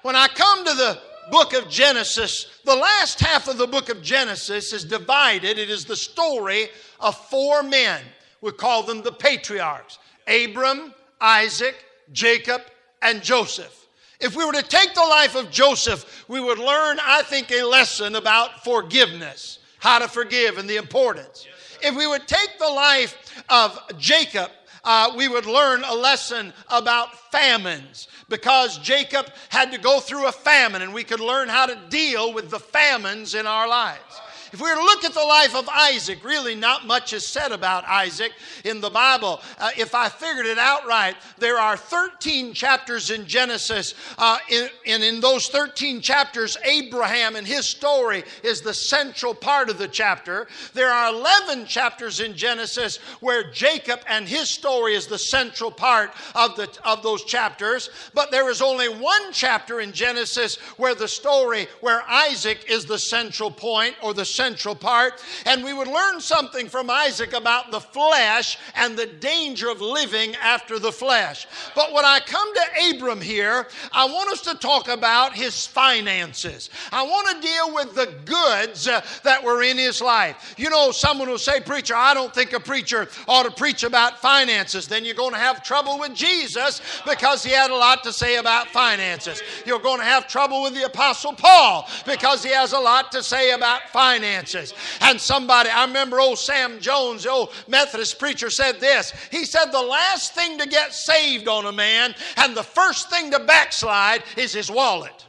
When 0.02 0.16
I 0.16 0.28
come 0.28 0.64
to 0.64 0.74
the 0.74 1.00
book 1.30 1.54
of 1.54 1.68
Genesis, 1.70 2.46
the 2.64 2.76
last 2.76 3.20
half 3.20 3.48
of 3.48 3.56
the 3.56 3.66
book 3.66 3.88
of 3.88 4.02
Genesis 4.02 4.72
is 4.72 4.84
divided. 4.84 5.58
It 5.58 5.70
is 5.70 5.84
the 5.84 5.96
story 5.96 6.68
of 7.00 7.16
four 7.28 7.62
men. 7.62 8.02
We 8.40 8.52
call 8.52 8.82
them 8.82 9.02
the 9.02 9.12
patriarchs 9.12 9.98
Abram, 10.26 10.94
Isaac, 11.20 11.76
Jacob, 12.12 12.62
and 13.00 13.22
Joseph. 13.22 13.83
If 14.20 14.36
we 14.36 14.44
were 14.44 14.52
to 14.52 14.62
take 14.62 14.94
the 14.94 15.00
life 15.00 15.34
of 15.34 15.50
Joseph, 15.50 16.24
we 16.28 16.40
would 16.40 16.58
learn, 16.58 16.98
I 17.02 17.22
think, 17.22 17.50
a 17.50 17.62
lesson 17.62 18.14
about 18.14 18.64
forgiveness, 18.64 19.58
how 19.78 19.98
to 19.98 20.08
forgive, 20.08 20.58
and 20.58 20.68
the 20.68 20.76
importance. 20.76 21.46
If 21.82 21.96
we 21.96 22.06
would 22.06 22.26
take 22.26 22.58
the 22.58 22.68
life 22.68 23.44
of 23.48 23.78
Jacob, 23.98 24.50
uh, 24.84 25.12
we 25.16 25.28
would 25.28 25.46
learn 25.46 25.82
a 25.84 25.94
lesson 25.94 26.52
about 26.68 27.18
famines 27.30 28.08
because 28.28 28.78
Jacob 28.78 29.26
had 29.48 29.72
to 29.72 29.78
go 29.78 30.00
through 30.00 30.26
a 30.26 30.32
famine, 30.32 30.82
and 30.82 30.94
we 30.94 31.04
could 31.04 31.20
learn 31.20 31.48
how 31.48 31.66
to 31.66 31.78
deal 31.88 32.32
with 32.32 32.50
the 32.50 32.58
famines 32.58 33.34
in 33.34 33.46
our 33.46 33.66
lives. 33.66 34.20
If 34.54 34.60
we 34.60 34.70
were 34.70 34.76
to 34.76 34.84
look 34.84 35.02
at 35.02 35.14
the 35.14 35.18
life 35.18 35.56
of 35.56 35.68
Isaac, 35.68 36.24
really 36.24 36.54
not 36.54 36.86
much 36.86 37.12
is 37.12 37.26
said 37.26 37.50
about 37.50 37.82
Isaac 37.88 38.30
in 38.62 38.80
the 38.80 38.88
Bible. 38.88 39.42
Uh, 39.58 39.70
if 39.76 39.96
I 39.96 40.08
figured 40.08 40.46
it 40.46 40.58
out 40.58 40.86
right, 40.86 41.16
there 41.38 41.58
are 41.58 41.76
13 41.76 42.54
chapters 42.54 43.10
in 43.10 43.26
Genesis, 43.26 43.94
uh, 44.16 44.38
in, 44.48 44.68
and 44.86 45.02
in 45.02 45.18
those 45.18 45.48
13 45.48 46.00
chapters, 46.00 46.56
Abraham 46.64 47.34
and 47.34 47.44
his 47.44 47.66
story 47.66 48.22
is 48.44 48.60
the 48.60 48.72
central 48.72 49.34
part 49.34 49.70
of 49.70 49.78
the 49.78 49.88
chapter. 49.88 50.46
There 50.72 50.92
are 50.92 51.12
11 51.12 51.66
chapters 51.66 52.20
in 52.20 52.36
Genesis 52.36 52.98
where 53.18 53.50
Jacob 53.50 54.02
and 54.06 54.28
his 54.28 54.50
story 54.50 54.94
is 54.94 55.08
the 55.08 55.18
central 55.18 55.72
part 55.72 56.12
of, 56.36 56.54
the, 56.54 56.68
of 56.84 57.02
those 57.02 57.24
chapters, 57.24 57.90
but 58.14 58.30
there 58.30 58.48
is 58.48 58.62
only 58.62 58.88
one 58.88 59.32
chapter 59.32 59.80
in 59.80 59.90
Genesis 59.90 60.58
where 60.76 60.94
the 60.94 61.08
story, 61.08 61.66
where 61.80 62.04
Isaac 62.08 62.66
is 62.68 62.84
the 62.84 63.00
central 63.00 63.50
point 63.50 63.96
or 64.00 64.14
the 64.14 64.24
central 64.24 64.43
central 64.44 64.74
part. 64.74 65.24
And 65.46 65.64
we 65.64 65.72
would 65.72 65.88
learn 65.88 66.20
something 66.20 66.68
from 66.68 66.90
Isaac 66.90 67.32
about 67.32 67.70
the 67.70 67.80
flesh 67.80 68.58
and 68.74 68.94
the 68.94 69.06
danger 69.06 69.70
of 69.70 69.80
living 69.80 70.36
after 70.36 70.78
the 70.78 70.92
flesh. 70.92 71.46
But 71.74 71.94
when 71.94 72.04
I 72.04 72.20
come 72.20 72.48
to 72.54 72.90
Abram 72.90 73.22
here, 73.22 73.66
I 73.92 74.04
want 74.04 74.30
us 74.30 74.42
to 74.42 74.54
talk 74.54 74.88
about 74.88 75.32
his 75.32 75.66
finances. 75.66 76.68
I 76.92 77.04
want 77.04 77.26
to 77.28 77.48
deal 77.48 77.74
with 77.74 77.94
the 77.94 78.12
goods 78.26 78.86
uh, 78.86 79.00
that 79.22 79.42
were 79.42 79.62
in 79.62 79.78
his 79.78 80.02
life. 80.02 80.54
You 80.58 80.68
know, 80.68 80.90
someone 80.90 81.30
will 81.30 81.38
say, 81.38 81.60
Preacher, 81.60 81.94
I 81.96 82.12
don't 82.12 82.34
think 82.34 82.52
a 82.52 82.60
preacher 82.60 83.08
ought 83.26 83.44
to 83.44 83.50
preach 83.50 83.82
about 83.82 84.20
finances. 84.20 84.86
Then 84.86 85.06
you're 85.06 85.14
going 85.14 85.32
to 85.32 85.38
have 85.38 85.62
trouble 85.62 85.98
with 85.98 86.14
Jesus 86.14 86.82
because 87.06 87.42
he 87.42 87.52
had 87.52 87.70
a 87.70 87.76
lot 87.76 88.04
to 88.04 88.12
say 88.12 88.36
about 88.36 88.68
finances. 88.68 89.42
You're 89.64 89.80
going 89.80 90.00
to 90.00 90.06
have 90.06 90.28
trouble 90.28 90.62
with 90.62 90.74
the 90.74 90.84
Apostle 90.84 91.32
Paul 91.32 91.88
because 92.04 92.44
he 92.44 92.50
has 92.50 92.74
a 92.74 92.78
lot 92.78 93.10
to 93.12 93.22
say 93.22 93.52
about 93.52 93.88
finances 93.88 94.33
finances. 94.34 94.74
And 95.00 95.20
somebody, 95.20 95.70
I 95.70 95.84
remember 95.84 96.20
old 96.20 96.38
Sam 96.38 96.80
Jones, 96.80 97.24
the 97.24 97.30
old 97.30 97.52
Methodist 97.68 98.18
preacher, 98.18 98.50
said 98.50 98.80
this. 98.80 99.12
He 99.30 99.44
said, 99.44 99.66
The 99.66 99.80
last 99.80 100.34
thing 100.34 100.58
to 100.58 100.68
get 100.68 100.92
saved 100.92 101.48
on 101.48 101.66
a 101.66 101.72
man 101.72 102.14
and 102.36 102.56
the 102.56 102.62
first 102.62 103.10
thing 103.10 103.30
to 103.30 103.40
backslide 103.40 104.22
is 104.36 104.52
his 104.52 104.70
wallet. 104.70 105.26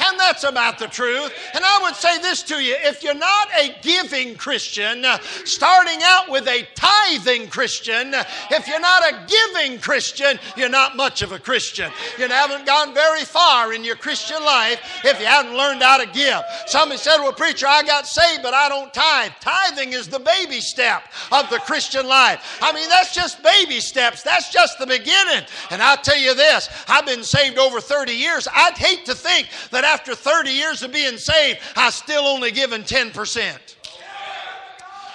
And 0.00 0.18
that's 0.18 0.44
about 0.44 0.78
the 0.78 0.86
truth. 0.86 1.32
And 1.54 1.64
I 1.64 1.78
would 1.82 1.94
say 1.94 2.18
this 2.18 2.42
to 2.44 2.56
you 2.56 2.74
if 2.78 3.02
you're 3.02 3.14
not 3.14 3.48
a 3.58 3.74
giving 3.82 4.34
Christian, 4.34 5.04
uh, 5.04 5.18
starting 5.44 5.98
out 6.02 6.30
with 6.30 6.46
a 6.48 6.66
tithing 6.74 7.48
Christian, 7.48 8.14
uh, 8.14 8.24
if 8.50 8.66
you're 8.68 8.80
not 8.80 9.02
a 9.02 9.26
giving 9.26 9.78
Christian, 9.78 10.38
you're 10.56 10.68
not 10.68 10.96
much 10.96 11.22
of 11.22 11.32
a 11.32 11.38
Christian. 11.38 11.90
You 12.18 12.28
haven't 12.28 12.66
gone 12.66 12.94
very 12.94 13.24
far 13.24 13.72
in 13.72 13.84
your 13.84 13.96
Christian 13.96 14.42
life 14.42 14.80
if 15.04 15.20
you 15.20 15.26
haven't 15.26 15.56
learned 15.56 15.82
how 15.82 15.98
to 15.98 16.06
give. 16.06 16.40
Somebody 16.66 16.98
said, 16.98 17.18
Well, 17.18 17.32
preacher, 17.32 17.66
I 17.66 17.82
got 17.82 18.06
saved, 18.06 18.42
but 18.42 18.54
I 18.54 18.68
don't 18.68 18.92
tithe. 18.92 19.32
Tithing 19.40 19.92
is 19.92 20.08
the 20.08 20.18
baby 20.18 20.60
step 20.60 21.04
of 21.30 21.48
the 21.50 21.58
Christian 21.58 22.06
life. 22.06 22.58
I 22.60 22.72
mean, 22.72 22.88
that's 22.88 23.14
just 23.14 23.42
baby 23.42 23.80
steps, 23.80 24.22
that's 24.22 24.50
just 24.50 24.78
the 24.78 24.86
beginning. 24.86 25.44
And 25.70 25.82
I'll 25.82 25.96
tell 25.96 26.18
you 26.18 26.34
this 26.34 26.68
I've 26.88 27.06
been 27.06 27.24
saved 27.24 27.58
over 27.58 27.80
30 27.80 28.12
years. 28.12 28.48
I'd 28.52 28.76
hate 28.76 29.04
to 29.06 29.14
think 29.14 29.48
that 29.70 29.84
after 29.84 30.14
30 30.14 30.50
years 30.50 30.82
of 30.82 30.92
being 30.92 31.16
saved, 31.16 31.60
I 31.76 31.90
still 31.90 32.24
only 32.26 32.50
given 32.50 32.82
10%. 32.82 33.58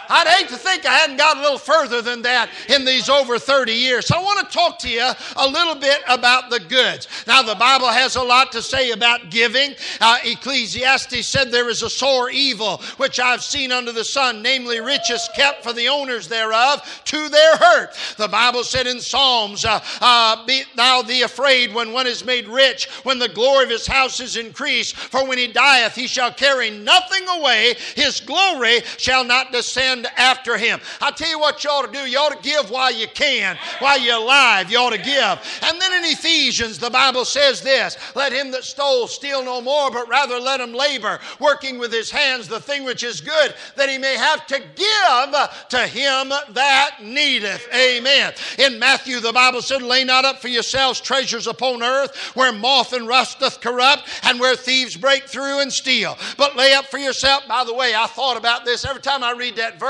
I'd 0.09 0.27
hate 0.27 0.49
to 0.49 0.57
think 0.57 0.85
I 0.85 0.93
hadn't 0.93 1.17
got 1.17 1.37
a 1.37 1.41
little 1.41 1.57
further 1.57 2.01
than 2.01 2.21
that 2.23 2.49
in 2.69 2.85
these 2.85 3.09
over 3.09 3.39
30 3.39 3.73
years. 3.73 4.07
So 4.07 4.17
I 4.17 4.23
want 4.23 4.47
to 4.47 4.57
talk 4.57 4.79
to 4.79 4.89
you 4.89 5.09
a 5.35 5.47
little 5.47 5.75
bit 5.75 5.99
about 6.07 6.49
the 6.49 6.59
goods. 6.59 7.07
Now, 7.27 7.41
the 7.41 7.55
Bible 7.55 7.87
has 7.87 8.15
a 8.15 8.23
lot 8.23 8.51
to 8.53 8.61
say 8.61 8.91
about 8.91 9.29
giving. 9.29 9.75
Uh, 9.99 10.17
Ecclesiastes 10.23 11.27
said 11.27 11.51
there 11.51 11.69
is 11.69 11.83
a 11.83 11.89
sore 11.89 12.29
evil 12.29 12.77
which 12.97 13.19
I've 13.19 13.43
seen 13.43 13.71
under 13.71 13.91
the 13.91 14.03
sun, 14.03 14.41
namely 14.41 14.79
riches 14.79 15.29
kept 15.35 15.63
for 15.63 15.73
the 15.73 15.87
owners 15.87 16.27
thereof 16.27 17.01
to 17.05 17.29
their 17.29 17.57
hurt. 17.57 17.97
The 18.17 18.27
Bible 18.27 18.63
said 18.63 18.87
in 18.87 18.99
Psalms, 18.99 19.65
uh, 19.65 19.83
uh, 20.01 20.45
Be 20.45 20.63
thou 20.75 21.01
thee 21.01 21.23
afraid 21.23 21.73
when 21.73 21.91
one 21.91 22.07
is 22.07 22.25
made 22.25 22.47
rich, 22.47 22.87
when 23.03 23.19
the 23.19 23.29
glory 23.29 23.65
of 23.65 23.69
his 23.69 23.87
house 23.87 24.19
is 24.19 24.37
increased. 24.37 24.95
For 24.95 25.25
when 25.25 25.37
he 25.37 25.47
dieth, 25.47 25.95
he 25.95 26.07
shall 26.07 26.31
carry 26.31 26.69
nothing 26.69 27.27
away, 27.27 27.75
his 27.95 28.21
glory 28.21 28.81
shall 28.97 29.23
not 29.23 29.51
descend 29.51 29.96
after 30.17 30.57
him. 30.57 30.79
I 31.01 31.11
tell 31.11 31.29
you 31.29 31.39
what 31.39 31.63
you 31.63 31.69
ought 31.69 31.85
to 31.85 31.91
do. 31.91 32.09
You 32.09 32.17
ought 32.19 32.41
to 32.41 32.49
give 32.49 32.69
while 32.69 32.93
you 32.93 33.07
can, 33.07 33.57
while 33.79 33.99
you're 33.99 34.17
alive. 34.17 34.71
You 34.71 34.77
ought 34.79 34.91
to 34.91 34.97
give. 34.97 35.61
And 35.63 35.81
then 35.81 36.03
in 36.03 36.11
Ephesians, 36.11 36.77
the 36.77 36.89
Bible 36.89 37.25
says 37.25 37.61
this 37.61 37.97
Let 38.15 38.31
him 38.31 38.51
that 38.51 38.63
stole 38.63 39.07
steal 39.07 39.43
no 39.43 39.61
more, 39.61 39.91
but 39.91 40.07
rather 40.07 40.39
let 40.39 40.61
him 40.61 40.73
labor, 40.73 41.19
working 41.39 41.79
with 41.79 41.91
his 41.91 42.11
hands 42.11 42.47
the 42.47 42.59
thing 42.59 42.83
which 42.83 43.03
is 43.03 43.21
good, 43.21 43.53
that 43.75 43.89
he 43.89 43.97
may 43.97 44.15
have 44.15 44.45
to 44.47 44.59
give 44.59 45.35
to 45.69 45.87
him 45.87 46.29
that 46.49 46.97
needeth. 47.01 47.67
Amen. 47.73 48.33
In 48.59 48.79
Matthew, 48.79 49.19
the 49.19 49.33
Bible 49.33 49.61
said, 49.61 49.81
Lay 49.81 50.03
not 50.03 50.25
up 50.25 50.39
for 50.39 50.47
yourselves 50.47 50.99
treasures 50.99 51.47
upon 51.47 51.83
earth, 51.83 52.15
where 52.35 52.51
moth 52.51 52.93
and 52.93 53.07
rust 53.07 53.39
doth 53.39 53.61
corrupt, 53.61 54.03
and 54.23 54.39
where 54.39 54.55
thieves 54.55 54.95
break 54.95 55.23
through 55.23 55.59
and 55.59 55.71
steal. 55.71 56.17
But 56.37 56.55
lay 56.55 56.73
up 56.73 56.85
for 56.85 56.97
yourself. 56.97 57.47
By 57.47 57.63
the 57.63 57.73
way, 57.73 57.93
I 57.95 58.07
thought 58.07 58.37
about 58.37 58.65
this 58.65 58.85
every 58.85 59.01
time 59.01 59.23
I 59.23 59.31
read 59.31 59.55
that 59.55 59.79
verse. 59.79 59.86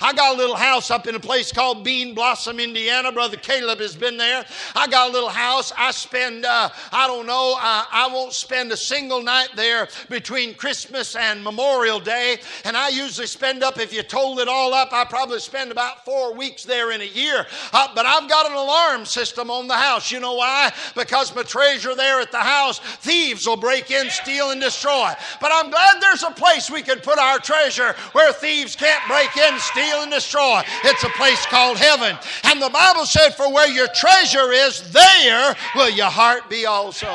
I 0.00 0.12
got 0.12 0.34
a 0.34 0.38
little 0.38 0.54
house 0.54 0.90
up 0.90 1.06
in 1.06 1.14
a 1.14 1.20
place 1.20 1.50
called 1.50 1.82
Bean 1.82 2.14
Blossom, 2.14 2.60
Indiana. 2.60 3.10
Brother 3.10 3.36
Caleb 3.36 3.80
has 3.80 3.96
been 3.96 4.16
there. 4.16 4.44
I 4.76 4.86
got 4.86 5.10
a 5.10 5.12
little 5.12 5.28
house. 5.28 5.72
I 5.76 5.90
spend, 5.90 6.44
uh, 6.44 6.68
I 6.92 7.06
don't 7.08 7.26
know, 7.26 7.56
uh, 7.56 7.84
I 7.90 8.08
won't 8.12 8.32
spend 8.32 8.70
a 8.70 8.76
single 8.76 9.22
night 9.22 9.48
there 9.56 9.88
between 10.08 10.54
Christmas 10.54 11.16
and 11.16 11.42
Memorial 11.42 11.98
Day. 11.98 12.38
And 12.64 12.76
I 12.76 12.90
usually 12.90 13.26
spend 13.26 13.64
up, 13.64 13.78
if 13.80 13.92
you 13.92 14.02
told 14.02 14.38
it 14.38 14.46
all 14.46 14.72
up, 14.72 14.92
I 14.92 15.04
probably 15.04 15.40
spend 15.40 15.72
about 15.72 16.04
four 16.04 16.32
weeks 16.32 16.62
there 16.64 16.92
in 16.92 17.00
a 17.00 17.04
year. 17.04 17.46
Uh, 17.72 17.88
but 17.94 18.06
I've 18.06 18.28
got 18.28 18.46
an 18.46 18.52
alarm 18.52 19.04
system 19.04 19.50
on 19.50 19.66
the 19.66 19.74
house. 19.74 20.12
You 20.12 20.20
know 20.20 20.34
why? 20.34 20.72
Because 20.94 21.34
my 21.34 21.42
treasure 21.42 21.96
there 21.96 22.20
at 22.20 22.30
the 22.30 22.38
house, 22.38 22.78
thieves 22.78 23.46
will 23.46 23.56
break 23.56 23.90
in, 23.90 24.10
steal, 24.10 24.50
and 24.50 24.60
destroy. 24.60 25.12
But 25.40 25.50
I'm 25.52 25.70
glad 25.70 26.00
there's 26.00 26.22
a 26.22 26.30
place 26.30 26.70
we 26.70 26.82
can 26.82 27.00
put 27.00 27.18
our 27.18 27.38
treasure 27.38 27.94
where 28.12 28.32
thieves 28.32 28.76
can't 28.76 29.02
break 29.08 29.36
in, 29.36 29.39
steal, 29.60 30.02
and 30.02 30.10
destroy. 30.10 30.62
It's 30.84 31.04
a 31.04 31.08
place 31.10 31.44
called 31.46 31.78
heaven. 31.78 32.16
And 32.44 32.60
the 32.60 32.70
Bible 32.70 33.06
said, 33.06 33.30
For 33.30 33.52
where 33.52 33.68
your 33.68 33.88
treasure 33.88 34.52
is, 34.52 34.90
there 34.92 35.56
will 35.74 35.90
your 35.90 36.10
heart 36.10 36.48
be 36.48 36.66
also. 36.66 37.08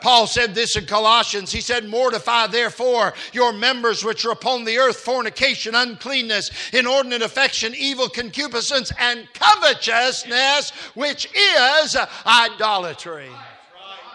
Paul 0.00 0.26
said 0.26 0.54
this 0.54 0.76
in 0.76 0.86
Colossians. 0.86 1.50
He 1.50 1.60
said, 1.60 1.88
Mortify 1.88 2.48
therefore 2.48 3.14
your 3.32 3.52
members 3.52 4.04
which 4.04 4.24
are 4.24 4.30
upon 4.30 4.64
the 4.64 4.78
earth 4.78 4.98
fornication, 4.98 5.74
uncleanness, 5.74 6.50
inordinate 6.72 7.22
affection, 7.22 7.74
evil 7.74 8.08
concupiscence, 8.08 8.92
and 8.98 9.26
covetousness, 9.32 10.70
which 10.94 11.28
is 11.34 11.96
idolatry. 12.24 13.30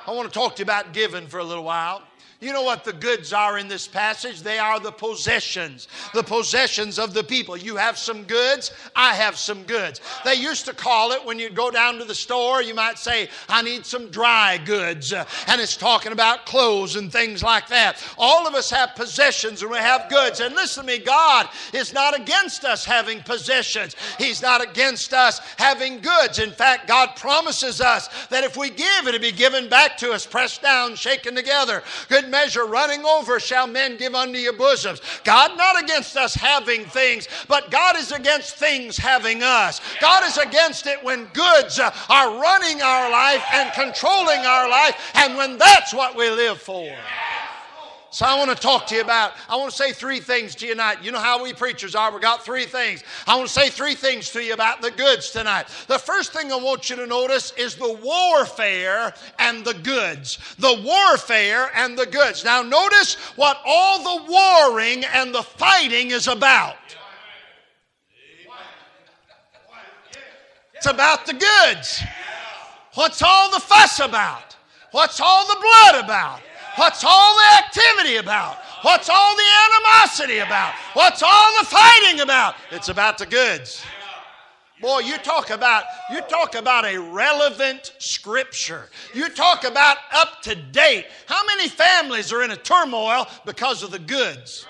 I 0.07 0.11
want 0.11 0.31
to 0.31 0.33
talk 0.33 0.55
to 0.55 0.59
you 0.61 0.63
about 0.63 0.93
giving 0.93 1.27
for 1.27 1.39
a 1.39 1.43
little 1.43 1.63
while. 1.63 2.01
You 2.41 2.51
know 2.53 2.63
what 2.63 2.83
the 2.83 2.93
goods 2.93 3.33
are 3.33 3.59
in 3.59 3.67
this 3.67 3.87
passage? 3.87 4.41
They 4.41 4.57
are 4.57 4.79
the 4.79 4.91
possessions, 4.91 5.87
the 6.11 6.23
possessions 6.23 6.97
of 6.97 7.13
the 7.13 7.23
people. 7.23 7.55
You 7.55 7.75
have 7.75 7.99
some 7.99 8.23
goods, 8.23 8.71
I 8.95 9.13
have 9.13 9.37
some 9.37 9.61
goods. 9.61 10.01
They 10.25 10.33
used 10.33 10.65
to 10.65 10.73
call 10.73 11.11
it 11.11 11.23
when 11.23 11.37
you'd 11.37 11.53
go 11.53 11.69
down 11.69 11.99
to 11.99 12.03
the 12.03 12.15
store, 12.15 12.63
you 12.63 12.73
might 12.73 12.97
say, 12.97 13.29
I 13.47 13.61
need 13.61 13.85
some 13.85 14.09
dry 14.09 14.57
goods. 14.57 15.13
Uh, 15.13 15.25
and 15.45 15.61
it's 15.61 15.77
talking 15.77 16.13
about 16.13 16.47
clothes 16.47 16.95
and 16.95 17.11
things 17.11 17.43
like 17.43 17.67
that. 17.67 18.03
All 18.17 18.47
of 18.47 18.55
us 18.55 18.71
have 18.71 18.95
possessions 18.95 19.61
and 19.61 19.69
we 19.69 19.77
have 19.77 20.09
goods. 20.09 20.39
And 20.39 20.55
listen 20.55 20.83
to 20.83 20.91
me, 20.91 20.97
God 20.97 21.47
is 21.73 21.93
not 21.93 22.19
against 22.19 22.65
us 22.65 22.83
having 22.83 23.21
possessions, 23.21 23.95
He's 24.17 24.41
not 24.41 24.63
against 24.63 25.13
us 25.13 25.37
having 25.57 25.99
goods. 25.99 26.39
In 26.39 26.49
fact, 26.49 26.87
God 26.87 27.15
promises 27.17 27.81
us 27.81 28.09
that 28.29 28.43
if 28.43 28.57
we 28.57 28.71
give, 28.71 29.05
it'll 29.05 29.21
be 29.21 29.31
given 29.31 29.69
back 29.69 29.95
to 29.97 30.11
us, 30.11 30.25
pressed 30.25 30.63
down, 30.63 30.95
shaken 30.95 31.35
together. 31.35 31.83
Good 32.09 32.30
measure, 32.31 32.65
running 32.65 33.05
over, 33.05 33.39
shall 33.39 33.67
men 33.67 33.97
give 33.97 34.15
unto 34.15 34.39
your 34.39 34.53
bosoms. 34.53 35.01
God 35.23 35.57
not 35.57 35.83
against 35.83 36.17
us 36.17 36.33
having 36.33 36.85
things, 36.85 37.27
but 37.47 37.69
God 37.69 37.97
is 37.97 38.11
against 38.11 38.55
things 38.55 38.97
having 38.97 39.43
us. 39.43 39.81
God 39.99 40.23
is 40.23 40.37
against 40.37 40.87
it 40.87 41.03
when 41.03 41.25
goods 41.33 41.79
are 41.79 42.41
running 42.41 42.81
our 42.81 43.11
life 43.11 43.43
and 43.53 43.71
controlling 43.73 44.39
our 44.39 44.69
life, 44.69 45.11
and 45.15 45.37
when 45.37 45.57
that's 45.57 45.93
what 45.93 46.15
we 46.15 46.29
live 46.29 46.59
for. 46.59 46.91
So 48.13 48.25
I 48.25 48.37
want 48.37 48.49
to 48.49 48.57
talk 48.57 48.87
to 48.87 48.95
you 48.95 49.01
about, 49.01 49.31
I 49.47 49.55
want 49.55 49.71
to 49.71 49.77
say 49.77 49.93
three 49.93 50.19
things 50.19 50.53
to 50.55 50.65
you 50.65 50.73
tonight. 50.73 50.97
You 51.01 51.13
know 51.13 51.19
how 51.19 51.41
we 51.41 51.53
preachers 51.53 51.95
are. 51.95 52.13
We 52.13 52.19
got 52.19 52.43
three 52.43 52.65
things. 52.65 53.05
I 53.25 53.37
want 53.37 53.47
to 53.47 53.53
say 53.53 53.69
three 53.69 53.95
things 53.95 54.29
to 54.31 54.43
you 54.43 54.53
about 54.53 54.81
the 54.81 54.91
goods 54.91 55.31
tonight. 55.31 55.67
The 55.87 55.97
first 55.97 56.33
thing 56.33 56.51
I 56.51 56.57
want 56.57 56.89
you 56.89 56.97
to 56.97 57.07
notice 57.07 57.53
is 57.53 57.75
the 57.75 57.93
warfare 58.03 59.13
and 59.39 59.63
the 59.63 59.75
goods. 59.75 60.39
The 60.59 60.83
warfare 60.83 61.71
and 61.73 61.97
the 61.97 62.05
goods. 62.05 62.43
Now 62.43 62.61
notice 62.61 63.15
what 63.37 63.57
all 63.65 64.03
the 64.03 64.29
warring 64.29 65.05
and 65.05 65.33
the 65.33 65.43
fighting 65.43 66.11
is 66.11 66.27
about. 66.27 66.75
It's 70.73 70.85
about 70.85 71.25
the 71.25 71.33
goods. 71.33 72.03
What's 72.95 73.21
all 73.21 73.51
the 73.51 73.61
fuss 73.61 74.01
about? 74.01 74.57
What's 74.91 75.21
all 75.21 75.47
the 75.47 75.61
blood 75.61 76.03
about? 76.03 76.41
What's 76.75 77.03
all 77.03 77.35
the 77.35 77.63
activity 77.65 78.17
about? 78.17 78.57
What's 78.81 79.09
all 79.09 79.35
the 79.35 79.43
animosity 79.65 80.39
about? 80.39 80.73
What's 80.93 81.21
all 81.21 81.59
the 81.59 81.65
fighting 81.65 82.21
about? 82.21 82.55
It's 82.71 82.89
about 82.89 83.17
the 83.17 83.25
goods. 83.25 83.83
Boy, 84.81 84.99
you 84.99 85.17
talk 85.17 85.51
about 85.51 85.83
you 86.11 86.21
talk 86.21 86.55
about 86.55 86.85
a 86.85 86.97
relevant 86.97 87.93
scripture. 87.99 88.89
You 89.13 89.29
talk 89.29 89.63
about 89.63 89.97
up 90.11 90.41
to 90.43 90.55
date. 90.55 91.05
How 91.27 91.45
many 91.45 91.69
families 91.69 92.33
are 92.33 92.41
in 92.41 92.49
a 92.49 92.55
turmoil 92.55 93.27
because 93.45 93.83
of 93.83 93.91
the 93.91 93.99
goods? 93.99 94.65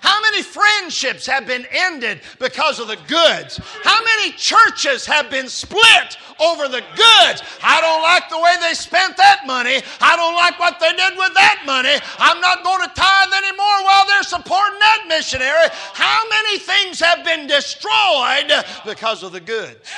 How 0.00 0.20
many 0.22 0.42
friendships 0.42 1.26
have 1.26 1.46
been 1.46 1.66
ended 1.70 2.20
because 2.38 2.78
of 2.78 2.88
the 2.88 2.98
goods? 3.06 3.60
How 3.82 4.02
many 4.04 4.32
churches 4.32 5.06
have 5.06 5.30
been 5.30 5.48
split 5.48 6.16
over 6.40 6.68
the 6.68 6.82
goods? 6.94 7.42
I 7.62 7.80
don't 7.80 8.02
like 8.02 8.28
the 8.28 8.38
way 8.38 8.54
they 8.60 8.74
spent 8.74 9.16
that 9.16 9.46
money. 9.46 9.82
I 10.00 10.16
don't 10.16 10.34
like 10.34 10.58
what 10.58 10.80
they 10.80 10.92
did 10.92 11.16
with 11.16 11.34
that 11.34 11.62
money. 11.66 11.96
I'm 12.18 12.40
not 12.40 12.64
going 12.64 12.82
to 12.82 12.94
tithe 12.94 13.32
anymore 13.44 13.84
while 13.84 14.06
they're 14.06 14.22
supporting 14.22 14.78
that 14.78 15.04
missionary. 15.08 15.68
How 15.94 16.22
many 16.30 16.58
things 16.58 17.00
have 17.00 17.24
been 17.24 17.46
destroyed 17.46 18.52
because 18.84 19.22
of 19.22 19.32
the 19.32 19.40
goods? 19.40 19.90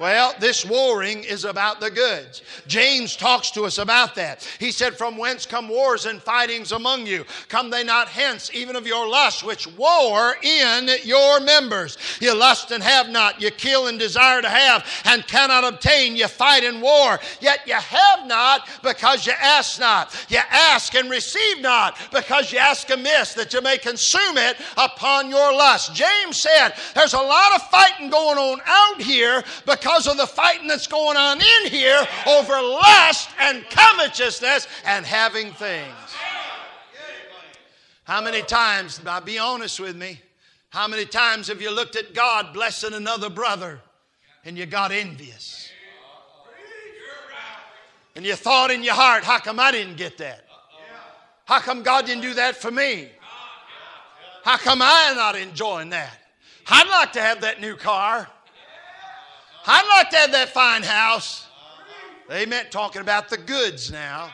Well, 0.00 0.34
this 0.40 0.64
warring 0.64 1.24
is 1.24 1.44
about 1.44 1.78
the 1.78 1.90
goods. 1.90 2.40
James 2.66 3.16
talks 3.16 3.50
to 3.50 3.66
us 3.66 3.76
about 3.76 4.14
that. 4.14 4.48
He 4.58 4.72
said, 4.72 4.96
From 4.96 5.18
whence 5.18 5.44
come 5.44 5.68
wars 5.68 6.06
and 6.06 6.22
fightings 6.22 6.72
among 6.72 7.06
you? 7.06 7.26
Come 7.50 7.68
they 7.68 7.84
not 7.84 8.08
hence, 8.08 8.50
even 8.54 8.76
of 8.76 8.86
your 8.86 9.06
lust, 9.06 9.44
which 9.44 9.66
war 9.76 10.36
in 10.42 10.88
your 11.04 11.40
members? 11.40 11.98
You 12.18 12.34
lust 12.34 12.70
and 12.70 12.82
have 12.82 13.10
not, 13.10 13.42
you 13.42 13.50
kill 13.50 13.88
and 13.88 13.98
desire 13.98 14.40
to 14.40 14.48
have, 14.48 14.86
and 15.04 15.26
cannot 15.26 15.64
obtain. 15.64 16.16
You 16.16 16.28
fight 16.28 16.64
in 16.64 16.80
war, 16.80 17.20
yet 17.42 17.66
you 17.66 17.74
have 17.74 18.26
not 18.26 18.66
because 18.82 19.26
you 19.26 19.34
ask 19.38 19.78
not. 19.78 20.16
You 20.30 20.40
ask 20.50 20.94
and 20.94 21.10
receive 21.10 21.60
not 21.60 21.98
because 22.10 22.54
you 22.54 22.58
ask 22.58 22.88
amiss, 22.88 23.34
that 23.34 23.52
you 23.52 23.60
may 23.60 23.76
consume 23.76 24.38
it 24.38 24.56
upon 24.78 25.28
your 25.28 25.52
lust. 25.52 25.94
James 25.94 26.40
said, 26.40 26.70
There's 26.94 27.12
a 27.12 27.18
lot 27.18 27.54
of 27.54 27.68
fighting 27.68 28.08
going 28.08 28.38
on 28.38 28.62
out 28.64 29.02
here 29.02 29.44
because 29.66 29.89
because 29.90 30.06
of 30.06 30.16
the 30.16 30.26
fighting 30.26 30.68
that's 30.68 30.86
going 30.86 31.16
on 31.16 31.38
in 31.40 31.70
here 31.70 32.00
over 32.28 32.52
lust 32.52 33.28
and 33.40 33.64
covetousness 33.70 34.68
and 34.84 35.04
having 35.04 35.52
things. 35.52 35.92
How 38.04 38.20
many 38.20 38.42
times, 38.42 39.02
now 39.02 39.18
be 39.18 39.38
honest 39.38 39.80
with 39.80 39.96
me, 39.96 40.20
how 40.68 40.86
many 40.86 41.06
times 41.06 41.48
have 41.48 41.60
you 41.60 41.74
looked 41.74 41.96
at 41.96 42.14
God 42.14 42.54
blessing 42.54 42.94
another 42.94 43.28
brother 43.28 43.80
and 44.44 44.56
you 44.56 44.64
got 44.64 44.92
envious? 44.92 45.68
And 48.14 48.24
you 48.24 48.36
thought 48.36 48.70
in 48.70 48.84
your 48.84 48.94
heart, 48.94 49.24
how 49.24 49.40
come 49.40 49.58
I 49.58 49.72
didn't 49.72 49.96
get 49.96 50.18
that? 50.18 50.44
How 51.46 51.58
come 51.58 51.82
God 51.82 52.06
didn't 52.06 52.22
do 52.22 52.34
that 52.34 52.54
for 52.54 52.70
me? 52.70 53.08
How 54.44 54.56
come 54.56 54.82
I 54.82 55.08
am 55.10 55.16
not 55.16 55.34
enjoying 55.34 55.90
that? 55.90 56.16
I'd 56.68 56.88
like 56.88 57.12
to 57.14 57.20
have 57.20 57.40
that 57.40 57.60
new 57.60 57.74
car. 57.74 58.28
I'd 59.66 59.88
like 59.88 60.10
to 60.10 60.16
have 60.16 60.32
that 60.32 60.50
fine 60.50 60.82
house. 60.82 61.46
They 62.28 62.46
meant 62.46 62.70
Talking 62.70 63.02
about 63.02 63.28
the 63.28 63.38
goods 63.38 63.90
now. 63.90 64.30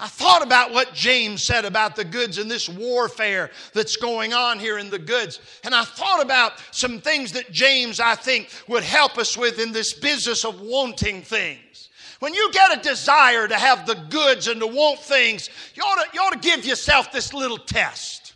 I 0.00 0.08
thought 0.08 0.42
about 0.42 0.72
what 0.72 0.94
James 0.94 1.44
said 1.44 1.66
about 1.66 1.94
the 1.94 2.04
goods 2.04 2.38
and 2.38 2.50
this 2.50 2.70
warfare 2.70 3.50
that's 3.74 3.96
going 3.96 4.32
on 4.32 4.58
here 4.58 4.78
in 4.78 4.88
the 4.88 4.98
goods. 4.98 5.40
And 5.62 5.74
I 5.74 5.84
thought 5.84 6.22
about 6.22 6.54
some 6.70 7.00
things 7.00 7.32
that 7.32 7.52
James, 7.52 8.00
I 8.00 8.14
think, 8.14 8.48
would 8.66 8.82
help 8.82 9.18
us 9.18 9.36
with 9.36 9.58
in 9.58 9.72
this 9.72 9.92
business 9.92 10.46
of 10.46 10.62
wanting 10.62 11.20
things. 11.20 11.90
When 12.20 12.32
you 12.32 12.50
get 12.50 12.78
a 12.78 12.80
desire 12.80 13.46
to 13.46 13.56
have 13.56 13.86
the 13.86 13.94
goods 14.08 14.48
and 14.48 14.58
to 14.60 14.66
want 14.66 15.00
things, 15.00 15.50
you 15.74 15.82
ought 15.82 16.02
to, 16.02 16.10
you 16.14 16.20
ought 16.20 16.32
to 16.32 16.48
give 16.48 16.64
yourself 16.64 17.12
this 17.12 17.34
little 17.34 17.58
test. 17.58 18.32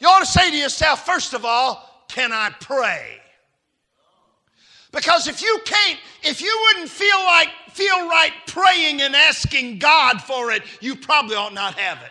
You 0.00 0.08
ought 0.08 0.20
to 0.20 0.26
say 0.26 0.50
to 0.50 0.56
yourself, 0.56 1.06
first 1.06 1.34
of 1.34 1.44
all, 1.44 2.04
can 2.08 2.32
I 2.32 2.50
pray? 2.60 3.20
Because 4.94 5.26
if 5.26 5.42
you 5.42 5.58
can't, 5.64 5.98
if 6.22 6.40
you 6.40 6.56
wouldn't 6.66 6.88
feel 6.88 7.18
like 7.24 7.48
feel 7.72 8.08
right 8.08 8.32
praying 8.46 9.02
and 9.02 9.16
asking 9.16 9.78
God 9.78 10.22
for 10.22 10.52
it, 10.52 10.62
you 10.80 10.94
probably 10.94 11.34
ought 11.34 11.52
not 11.52 11.74
have 11.74 11.98
it. 12.02 12.10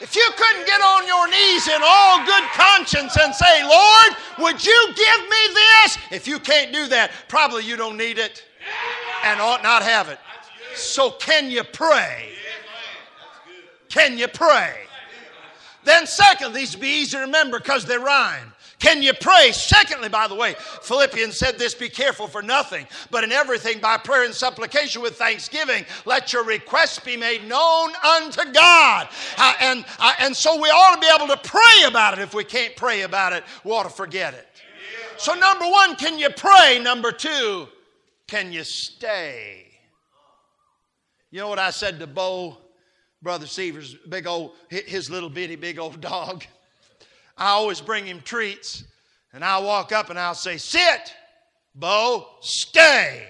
If 0.00 0.14
you 0.14 0.28
couldn't 0.36 0.66
get 0.66 0.80
on 0.80 1.06
your 1.06 1.28
knees 1.28 1.66
in 1.68 1.80
all 1.82 2.24
good 2.24 2.44
conscience 2.54 3.16
and 3.16 3.34
say, 3.34 3.64
Lord, 3.64 4.16
would 4.38 4.64
you 4.64 4.86
give 4.94 5.20
me 5.28 5.54
this? 5.54 5.98
If 6.12 6.28
you 6.28 6.38
can't 6.38 6.72
do 6.72 6.86
that, 6.88 7.10
probably 7.28 7.64
you 7.64 7.76
don't 7.76 7.96
need 7.96 8.18
it 8.18 8.44
and 9.24 9.40
ought 9.40 9.62
not 9.62 9.82
have 9.82 10.08
it. 10.08 10.18
So, 10.74 11.10
can 11.10 11.50
you 11.50 11.64
pray? 11.64 12.30
Can 13.88 14.18
you 14.18 14.28
pray? 14.28 14.82
Then, 15.84 16.06
second, 16.06 16.52
these 16.52 16.76
be 16.76 16.86
easy 16.86 17.16
to 17.16 17.22
remember 17.22 17.58
because 17.58 17.84
they 17.84 17.98
rhyme. 17.98 18.52
Can 18.78 19.02
you 19.02 19.12
pray? 19.12 19.50
Secondly, 19.52 20.08
by 20.08 20.28
the 20.28 20.36
way, 20.36 20.54
Philippians 20.82 21.36
said 21.36 21.58
this 21.58 21.74
be 21.74 21.88
careful 21.88 22.28
for 22.28 22.42
nothing, 22.42 22.86
but 23.10 23.24
in 23.24 23.32
everything 23.32 23.80
by 23.80 23.96
prayer 23.96 24.24
and 24.24 24.34
supplication 24.34 25.02
with 25.02 25.16
thanksgiving, 25.16 25.84
let 26.04 26.32
your 26.32 26.44
requests 26.44 27.00
be 27.00 27.16
made 27.16 27.46
known 27.48 27.90
unto 28.06 28.52
God. 28.52 29.08
Uh, 29.36 29.54
and, 29.60 29.84
uh, 29.98 30.12
and 30.20 30.36
so 30.36 30.60
we 30.60 30.68
ought 30.68 30.94
to 30.94 31.00
be 31.00 31.10
able 31.12 31.26
to 31.34 31.48
pray 31.48 31.88
about 31.88 32.16
it. 32.16 32.20
If 32.20 32.34
we 32.34 32.44
can't 32.44 32.76
pray 32.76 33.02
about 33.02 33.32
it, 33.32 33.42
we 33.64 33.72
ought 33.72 33.82
to 33.82 33.90
forget 33.90 34.34
it. 34.34 34.46
So, 35.16 35.34
number 35.34 35.66
one, 35.66 35.96
can 35.96 36.16
you 36.16 36.30
pray? 36.30 36.78
Number 36.80 37.10
two, 37.10 37.66
can 38.28 38.52
you 38.52 38.62
stay? 38.62 39.66
You 41.32 41.40
know 41.40 41.48
what 41.48 41.58
I 41.58 41.70
said 41.70 41.98
to 41.98 42.06
Bo, 42.06 42.58
Brother 43.20 43.46
Severs, 43.46 43.96
big 44.08 44.28
old, 44.28 44.52
his 44.68 45.10
little 45.10 45.28
bitty, 45.28 45.56
big 45.56 45.80
old 45.80 46.00
dog? 46.00 46.44
I 47.38 47.50
always 47.50 47.80
bring 47.80 48.04
him 48.04 48.20
treats, 48.20 48.84
and 49.32 49.44
I'll 49.44 49.64
walk 49.64 49.92
up 49.92 50.10
and 50.10 50.18
I'll 50.18 50.34
say, 50.34 50.56
Sit, 50.56 51.14
Bo, 51.74 52.26
stay. 52.40 53.26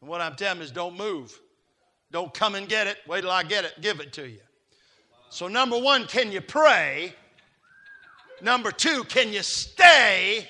And 0.00 0.08
what 0.08 0.22
I'm 0.22 0.34
telling 0.34 0.58
him 0.58 0.62
is, 0.62 0.70
Don't 0.70 0.96
move. 0.96 1.38
Don't 2.10 2.32
come 2.32 2.54
and 2.54 2.68
get 2.68 2.86
it. 2.86 2.98
Wait 3.06 3.22
till 3.22 3.30
I 3.30 3.42
get 3.42 3.64
it, 3.64 3.72
give 3.80 4.00
it 4.00 4.12
to 4.14 4.28
you. 4.28 4.40
So, 5.28 5.48
number 5.48 5.78
one, 5.78 6.06
can 6.06 6.30
you 6.32 6.40
pray? 6.40 7.14
Number 8.40 8.70
two, 8.70 9.04
can 9.04 9.32
you 9.32 9.42
stay 9.42 10.48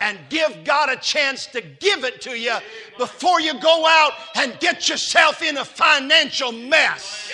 and 0.00 0.18
give 0.28 0.64
God 0.64 0.90
a 0.90 0.96
chance 0.96 1.46
to 1.46 1.60
give 1.60 2.04
it 2.04 2.20
to 2.22 2.38
you 2.38 2.56
before 2.98 3.40
you 3.40 3.58
go 3.60 3.86
out 3.86 4.12
and 4.34 4.58
get 4.58 4.88
yourself 4.88 5.42
in 5.42 5.56
a 5.56 5.64
financial 5.64 6.52
mess? 6.52 7.30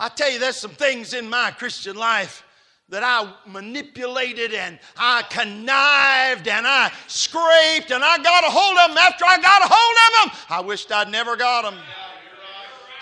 I 0.00 0.08
tell 0.08 0.30
you, 0.30 0.38
there's 0.38 0.56
some 0.56 0.70
things 0.70 1.12
in 1.12 1.28
my 1.28 1.50
Christian 1.50 1.94
life 1.94 2.42
that 2.88 3.02
I 3.04 3.30
manipulated 3.46 4.54
and 4.54 4.78
I 4.96 5.22
connived 5.28 6.48
and 6.48 6.66
I 6.66 6.90
scraped 7.06 7.90
and 7.90 8.02
I 8.02 8.16
got 8.16 8.42
a 8.42 8.50
hold 8.50 8.78
of 8.78 8.88
them 8.88 8.96
after 8.96 9.26
I 9.26 9.36
got 9.36 9.62
a 9.62 9.68
hold 9.68 9.96
of 10.26 10.32
them. 10.32 10.38
I 10.48 10.60
wished 10.62 10.90
I'd 10.90 11.10
never 11.10 11.36
got 11.36 11.64
them. 11.64 11.78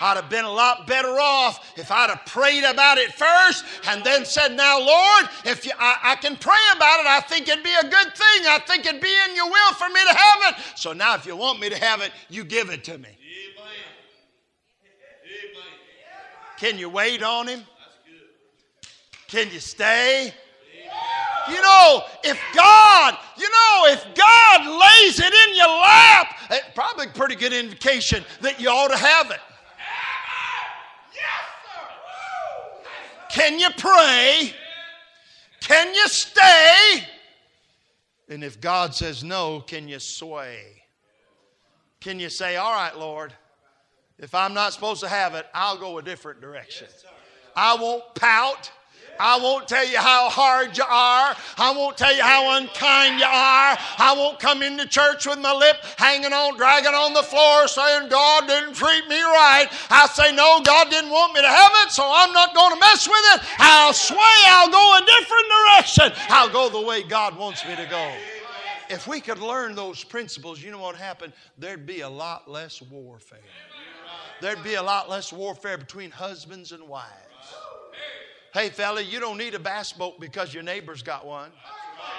I'd 0.01 0.17
have 0.17 0.29
been 0.29 0.43
a 0.43 0.51
lot 0.51 0.87
better 0.87 1.17
off 1.19 1.77
if 1.77 1.89
I'd 1.89 2.09
have 2.09 2.25
prayed 2.25 2.65
about 2.65 2.97
it 2.97 3.13
first 3.13 3.63
and 3.87 4.03
then 4.03 4.25
said, 4.25 4.55
Now, 4.55 4.77
Lord, 4.79 5.29
if 5.45 5.65
you, 5.65 5.71
I, 5.79 5.99
I, 6.03 6.15
can 6.15 6.35
pray 6.35 6.59
about 6.75 6.99
it, 6.99 7.07
I 7.07 7.21
think 7.21 7.47
it'd 7.47 7.63
be 7.63 7.73
a 7.73 7.83
good 7.83 8.15
thing. 8.15 8.45
I 8.47 8.59
think 8.65 8.85
it'd 8.85 9.01
be 9.01 9.15
in 9.29 9.35
your 9.35 9.49
will 9.49 9.73
for 9.73 9.87
me 9.89 9.99
to 10.01 10.13
have 10.13 10.53
it. 10.53 10.63
So 10.75 10.93
now, 10.93 11.15
if 11.15 11.25
you 11.25 11.35
want 11.35 11.59
me 11.59 11.69
to 11.69 11.77
have 11.77 12.01
it, 12.01 12.11
you 12.29 12.43
give 12.43 12.69
it 12.69 12.83
to 12.85 12.97
me. 12.97 13.18
Can 16.59 16.77
you 16.77 16.89
wait 16.89 17.23
on 17.23 17.47
him? 17.47 17.63
Can 19.27 19.49
you 19.51 19.59
stay? 19.59 20.33
You 21.49 21.61
know, 21.61 22.03
if 22.23 22.39
God, 22.53 23.17
you 23.37 23.49
know, 23.49 23.85
if 23.87 24.05
God 24.13 24.67
lays 24.67 25.19
it 25.19 25.33
in 25.33 25.55
your 25.55 25.67
lap, 25.67 26.35
it's 26.51 26.67
probably 26.75 27.07
a 27.07 27.09
pretty 27.09 27.35
good 27.35 27.53
indication 27.53 28.23
that 28.41 28.59
you 28.59 28.69
ought 28.69 28.89
to 28.89 28.97
have 28.97 29.31
it. 29.31 29.39
Can 33.29 33.59
you 33.59 33.69
pray? 33.77 34.53
Can 35.61 35.93
you 35.93 36.07
stay? 36.07 37.07
And 38.27 38.43
if 38.43 38.59
God 38.59 38.93
says 38.93 39.23
no, 39.23 39.61
can 39.61 39.87
you 39.87 39.99
sway? 39.99 40.83
Can 41.99 42.19
you 42.19 42.29
say, 42.29 42.57
All 42.57 42.73
right, 42.73 42.97
Lord, 42.97 43.33
if 44.19 44.35
I'm 44.35 44.53
not 44.53 44.73
supposed 44.73 45.01
to 45.01 45.07
have 45.07 45.33
it, 45.35 45.45
I'll 45.53 45.77
go 45.77 45.97
a 45.97 46.01
different 46.01 46.41
direction. 46.41 46.87
I 47.55 47.75
won't 47.75 48.03
pout. 48.15 48.71
I 49.19 49.37
won't 49.37 49.67
tell 49.67 49.85
you 49.85 49.97
how 49.97 50.29
hard 50.29 50.77
you 50.77 50.83
are. 50.83 51.35
I 51.57 51.73
won't 51.75 51.97
tell 51.97 52.15
you 52.15 52.23
how 52.23 52.57
unkind 52.57 53.19
you 53.19 53.25
are. 53.25 53.75
I 53.99 54.15
won't 54.15 54.39
come 54.39 54.63
into 54.63 54.87
church 54.87 55.27
with 55.27 55.39
my 55.39 55.53
lip 55.53 55.75
hanging 55.97 56.31
on, 56.31 56.55
dragging 56.55 56.93
on 56.93 57.13
the 57.13 57.23
floor, 57.23 57.67
saying, 57.67 58.07
God 58.07 58.47
didn't 58.47 58.75
treat 58.75 59.05
me 59.09 59.21
right. 59.21 59.67
I 59.89 60.07
say, 60.07 60.33
No, 60.33 60.61
God 60.63 60.89
didn't 60.89 61.09
want 61.09 61.33
me 61.33 61.41
to 61.41 61.49
have 61.49 61.71
it, 61.83 61.91
so 61.91 62.03
I'm 62.05 62.31
not 62.31 62.55
going 62.55 62.73
to 62.73 62.79
mess 62.79 63.07
with 63.09 63.25
it. 63.35 63.41
I'll 63.59 63.91
sway, 63.91 64.39
I'll 64.47 64.71
go 64.71 64.97
a 64.97 65.05
different 65.05 65.45
direction. 65.51 66.25
I'll 66.29 66.49
go 66.49 66.69
the 66.69 66.87
way 66.87 67.03
God 67.03 67.37
wants 67.37 67.67
me 67.67 67.75
to 67.75 67.85
go. 67.87 68.13
If 68.89 69.05
we 69.05 69.19
could 69.19 69.39
learn 69.39 69.75
those 69.75 70.01
principles, 70.01 70.63
you 70.63 70.71
know 70.71 70.79
what 70.79 70.95
happened? 70.95 71.33
There'd 71.57 71.85
be 71.85 72.01
a 72.01 72.09
lot 72.09 72.49
less 72.49 72.81
warfare 72.81 73.39
there'd 74.41 74.63
be 74.63 74.75
a 74.75 74.83
lot 74.83 75.09
less 75.09 75.31
warfare 75.33 75.77
between 75.77 76.11
husbands 76.11 76.71
and 76.71 76.87
wives. 76.87 77.09
Hey, 78.53 78.69
fella, 78.69 79.01
you 79.01 79.19
don't 79.19 79.37
need 79.37 79.53
a 79.53 79.59
bass 79.59 79.93
boat 79.93 80.19
because 80.19 80.53
your 80.53 80.63
neighbor's 80.63 81.03
got 81.03 81.25
one. 81.25 81.51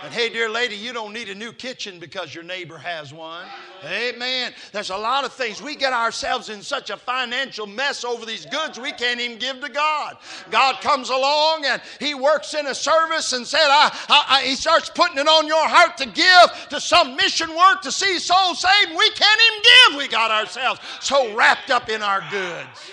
And 0.02 0.14
hey, 0.14 0.30
dear 0.30 0.48
lady, 0.48 0.76
you 0.76 0.94
don't 0.94 1.12
need 1.12 1.28
a 1.28 1.34
new 1.34 1.52
kitchen 1.52 1.98
because 1.98 2.34
your 2.34 2.42
neighbor 2.42 2.78
has 2.78 3.12
one. 3.12 3.44
Amen. 3.84 4.54
There's 4.72 4.88
a 4.88 4.96
lot 4.96 5.24
of 5.24 5.32
things. 5.34 5.60
We 5.60 5.76
get 5.76 5.92
ourselves 5.92 6.48
in 6.48 6.62
such 6.62 6.88
a 6.88 6.96
financial 6.96 7.66
mess 7.66 8.02
over 8.02 8.24
these 8.24 8.46
goods 8.46 8.80
we 8.80 8.92
can't 8.92 9.20
even 9.20 9.38
give 9.38 9.60
to 9.60 9.68
God. 9.68 10.16
God 10.50 10.80
comes 10.80 11.10
along 11.10 11.66
and 11.66 11.82
He 11.98 12.14
works 12.14 12.54
in 12.54 12.66
a 12.66 12.74
service 12.74 13.34
and 13.34 13.46
said, 13.46 13.66
I, 13.66 13.94
I, 14.08 14.24
I, 14.28 14.42
He 14.44 14.54
starts 14.54 14.88
putting 14.88 15.18
it 15.18 15.28
on 15.28 15.46
your 15.46 15.68
heart 15.68 15.98
to 15.98 16.06
give 16.06 16.68
to 16.70 16.80
some 16.80 17.14
mission 17.14 17.50
work 17.54 17.82
to 17.82 17.92
see 17.92 18.18
souls 18.18 18.62
saved. 18.62 18.92
We 18.96 19.10
can't 19.10 19.40
even 19.52 19.62
give. 19.62 19.98
We 19.98 20.08
got 20.08 20.30
ourselves 20.30 20.80
so 21.00 21.36
wrapped 21.36 21.70
up 21.70 21.90
in 21.90 22.00
our 22.00 22.22
goods. 22.30 22.90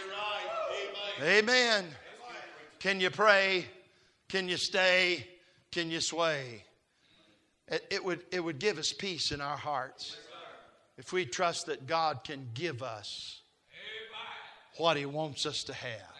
Amen. 1.24 1.86
Can 2.80 3.00
you 3.00 3.12
pray? 3.12 3.66
Can 4.28 4.50
you 4.50 4.58
stay? 4.58 5.26
Can 5.72 5.90
you 5.90 6.02
sway? 6.02 6.64
It, 7.70 8.04
would, 8.04 8.24
it 8.32 8.40
would 8.40 8.60
give 8.60 8.78
us 8.78 8.94
peace 8.94 9.32
in 9.32 9.42
our 9.42 9.58
hearts 9.58 10.18
if 10.98 11.12
we 11.12 11.26
trust 11.26 11.66
that 11.66 11.86
God 11.86 12.24
can 12.24 12.48
give 12.54 12.82
us 12.82 13.42
what 14.78 14.96
He 14.96 15.06
wants 15.06 15.46
us 15.46 15.64
to 15.66 15.74
have. 15.74 16.16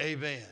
Amen. 0.00 0.44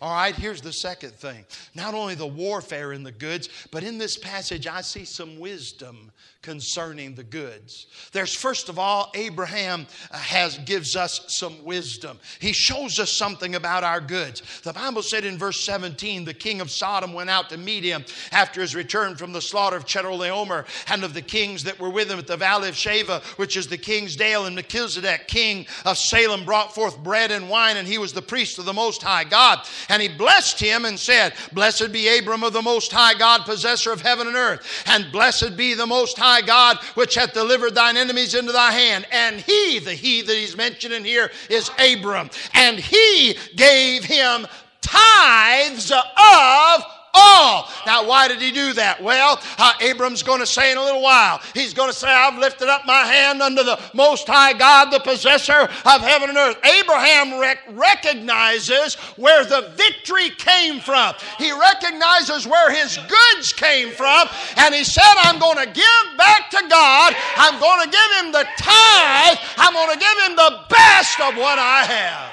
All 0.00 0.14
right, 0.14 0.34
here's 0.34 0.62
the 0.62 0.72
second 0.72 1.12
thing. 1.12 1.44
Not 1.74 1.92
only 1.92 2.14
the 2.14 2.26
warfare 2.26 2.92
in 2.94 3.02
the 3.02 3.12
goods, 3.12 3.50
but 3.70 3.82
in 3.82 3.98
this 3.98 4.16
passage, 4.16 4.66
I 4.66 4.80
see 4.80 5.04
some 5.04 5.38
wisdom 5.38 6.10
concerning 6.42 7.14
the 7.14 7.22
goods. 7.22 7.86
There's 8.12 8.34
first 8.34 8.70
of 8.70 8.78
all, 8.78 9.10
Abraham 9.14 9.86
uh, 10.10 10.16
has 10.16 10.56
gives 10.58 10.96
us 10.96 11.20
some 11.28 11.62
wisdom. 11.64 12.18
He 12.38 12.52
shows 12.52 12.98
us 12.98 13.12
something 13.12 13.54
about 13.54 13.84
our 13.84 14.00
goods. 14.00 14.42
The 14.62 14.72
Bible 14.72 15.02
said 15.02 15.26
in 15.26 15.36
verse 15.36 15.62
17, 15.64 16.24
the 16.24 16.32
king 16.32 16.62
of 16.62 16.70
Sodom 16.70 17.12
went 17.12 17.28
out 17.28 17.50
to 17.50 17.58
meet 17.58 17.84
him 17.84 18.06
after 18.32 18.62
his 18.62 18.74
return 18.74 19.16
from 19.16 19.32
the 19.32 19.42
slaughter 19.42 19.76
of 19.76 19.84
Chedorlaomer 19.84 20.64
and 20.90 21.04
of 21.04 21.12
the 21.12 21.20
kings 21.20 21.64
that 21.64 21.78
were 21.78 21.90
with 21.90 22.10
him 22.10 22.18
at 22.18 22.26
the 22.26 22.38
valley 22.38 22.70
of 22.70 22.74
Shaveh, 22.74 23.22
which 23.36 23.58
is 23.58 23.68
the 23.68 23.76
king's 23.76 24.16
dale, 24.16 24.46
and 24.46 24.56
Melchizedek, 24.56 25.28
king 25.28 25.66
of 25.84 25.98
Salem, 25.98 26.46
brought 26.46 26.74
forth 26.74 27.02
bread 27.02 27.30
and 27.30 27.50
wine, 27.50 27.76
and 27.76 27.86
he 27.86 27.98
was 27.98 28.14
the 28.14 28.22
priest 28.22 28.58
of 28.58 28.64
the 28.64 28.72
Most 28.72 29.02
High 29.02 29.24
God. 29.24 29.60
And 29.90 30.00
he 30.00 30.08
blessed 30.08 30.60
him 30.60 30.84
and 30.84 30.98
said, 30.98 31.34
Blessed 31.52 31.90
be 31.92 32.18
Abram 32.18 32.44
of 32.44 32.52
the 32.52 32.62
Most 32.62 32.92
High 32.92 33.14
God, 33.14 33.44
possessor 33.44 33.92
of 33.92 34.00
heaven 34.00 34.28
and 34.28 34.36
earth, 34.36 34.84
and 34.86 35.10
blessed 35.10 35.56
be 35.56 35.74
the 35.74 35.86
Most 35.86 36.16
High 36.16 36.42
God, 36.42 36.78
which 36.94 37.16
hath 37.16 37.32
delivered 37.32 37.74
thine 37.74 37.96
enemies 37.96 38.34
into 38.34 38.52
thy 38.52 38.70
hand. 38.70 39.06
And 39.10 39.40
he, 39.40 39.80
the 39.80 39.92
he 39.92 40.22
that 40.22 40.32
he's 40.32 40.56
mentioning 40.56 41.04
here, 41.04 41.30
is 41.50 41.70
Abram. 41.78 42.30
And 42.54 42.78
he 42.78 43.36
gave 43.56 44.04
him 44.04 44.46
tithes 44.80 45.90
of 45.90 46.84
all. 47.14 47.68
Now, 47.86 48.06
why 48.06 48.28
did 48.28 48.40
he 48.40 48.50
do 48.50 48.72
that? 48.74 49.02
Well, 49.02 49.40
uh, 49.58 49.72
Abram's 49.80 50.22
going 50.22 50.40
to 50.40 50.46
say 50.46 50.72
in 50.72 50.78
a 50.78 50.82
little 50.82 51.02
while, 51.02 51.40
he's 51.54 51.74
going 51.74 51.90
to 51.90 51.96
say, 51.96 52.08
I've 52.08 52.38
lifted 52.38 52.68
up 52.68 52.86
my 52.86 53.02
hand 53.04 53.42
unto 53.42 53.62
the 53.62 53.80
Most 53.94 54.26
High 54.26 54.52
God, 54.52 54.90
the 54.90 55.00
possessor 55.00 55.52
of 55.52 56.00
heaven 56.00 56.28
and 56.28 56.38
earth. 56.38 56.58
Abraham 56.64 57.40
rec- 57.40 57.64
recognizes 57.70 58.94
where 59.16 59.44
the 59.44 59.72
victory 59.76 60.30
came 60.30 60.80
from, 60.80 61.14
he 61.38 61.52
recognizes 61.52 62.46
where 62.46 62.70
his 62.70 62.98
goods 62.98 63.52
came 63.52 63.90
from, 63.90 64.28
and 64.56 64.74
he 64.74 64.84
said, 64.84 65.02
I'm 65.18 65.38
going 65.38 65.58
to 65.58 65.66
give 65.66 66.18
back 66.18 66.50
to 66.50 66.64
God, 66.68 67.14
I'm 67.36 67.60
going 67.60 67.84
to 67.84 67.90
give 67.90 68.24
him 68.24 68.32
the 68.32 68.46
tithe, 68.58 69.38
I'm 69.56 69.74
going 69.74 69.92
to 69.92 69.98
give 69.98 70.30
him 70.30 70.36
the 70.36 70.60
best 70.68 71.20
of 71.20 71.36
what 71.36 71.58
I 71.58 71.84
have. 71.84 72.32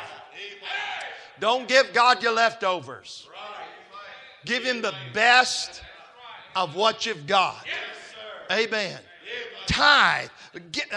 Don't 1.40 1.68
give 1.68 1.94
God 1.94 2.24
your 2.24 2.34
leftovers. 2.34 3.28
Give 4.46 4.64
him 4.64 4.82
the 4.82 4.94
best 5.14 5.82
of 6.56 6.76
what 6.76 7.06
you've 7.06 7.28
got. 7.28 7.66
Amen. 8.52 9.00
Tithe. 9.68 10.30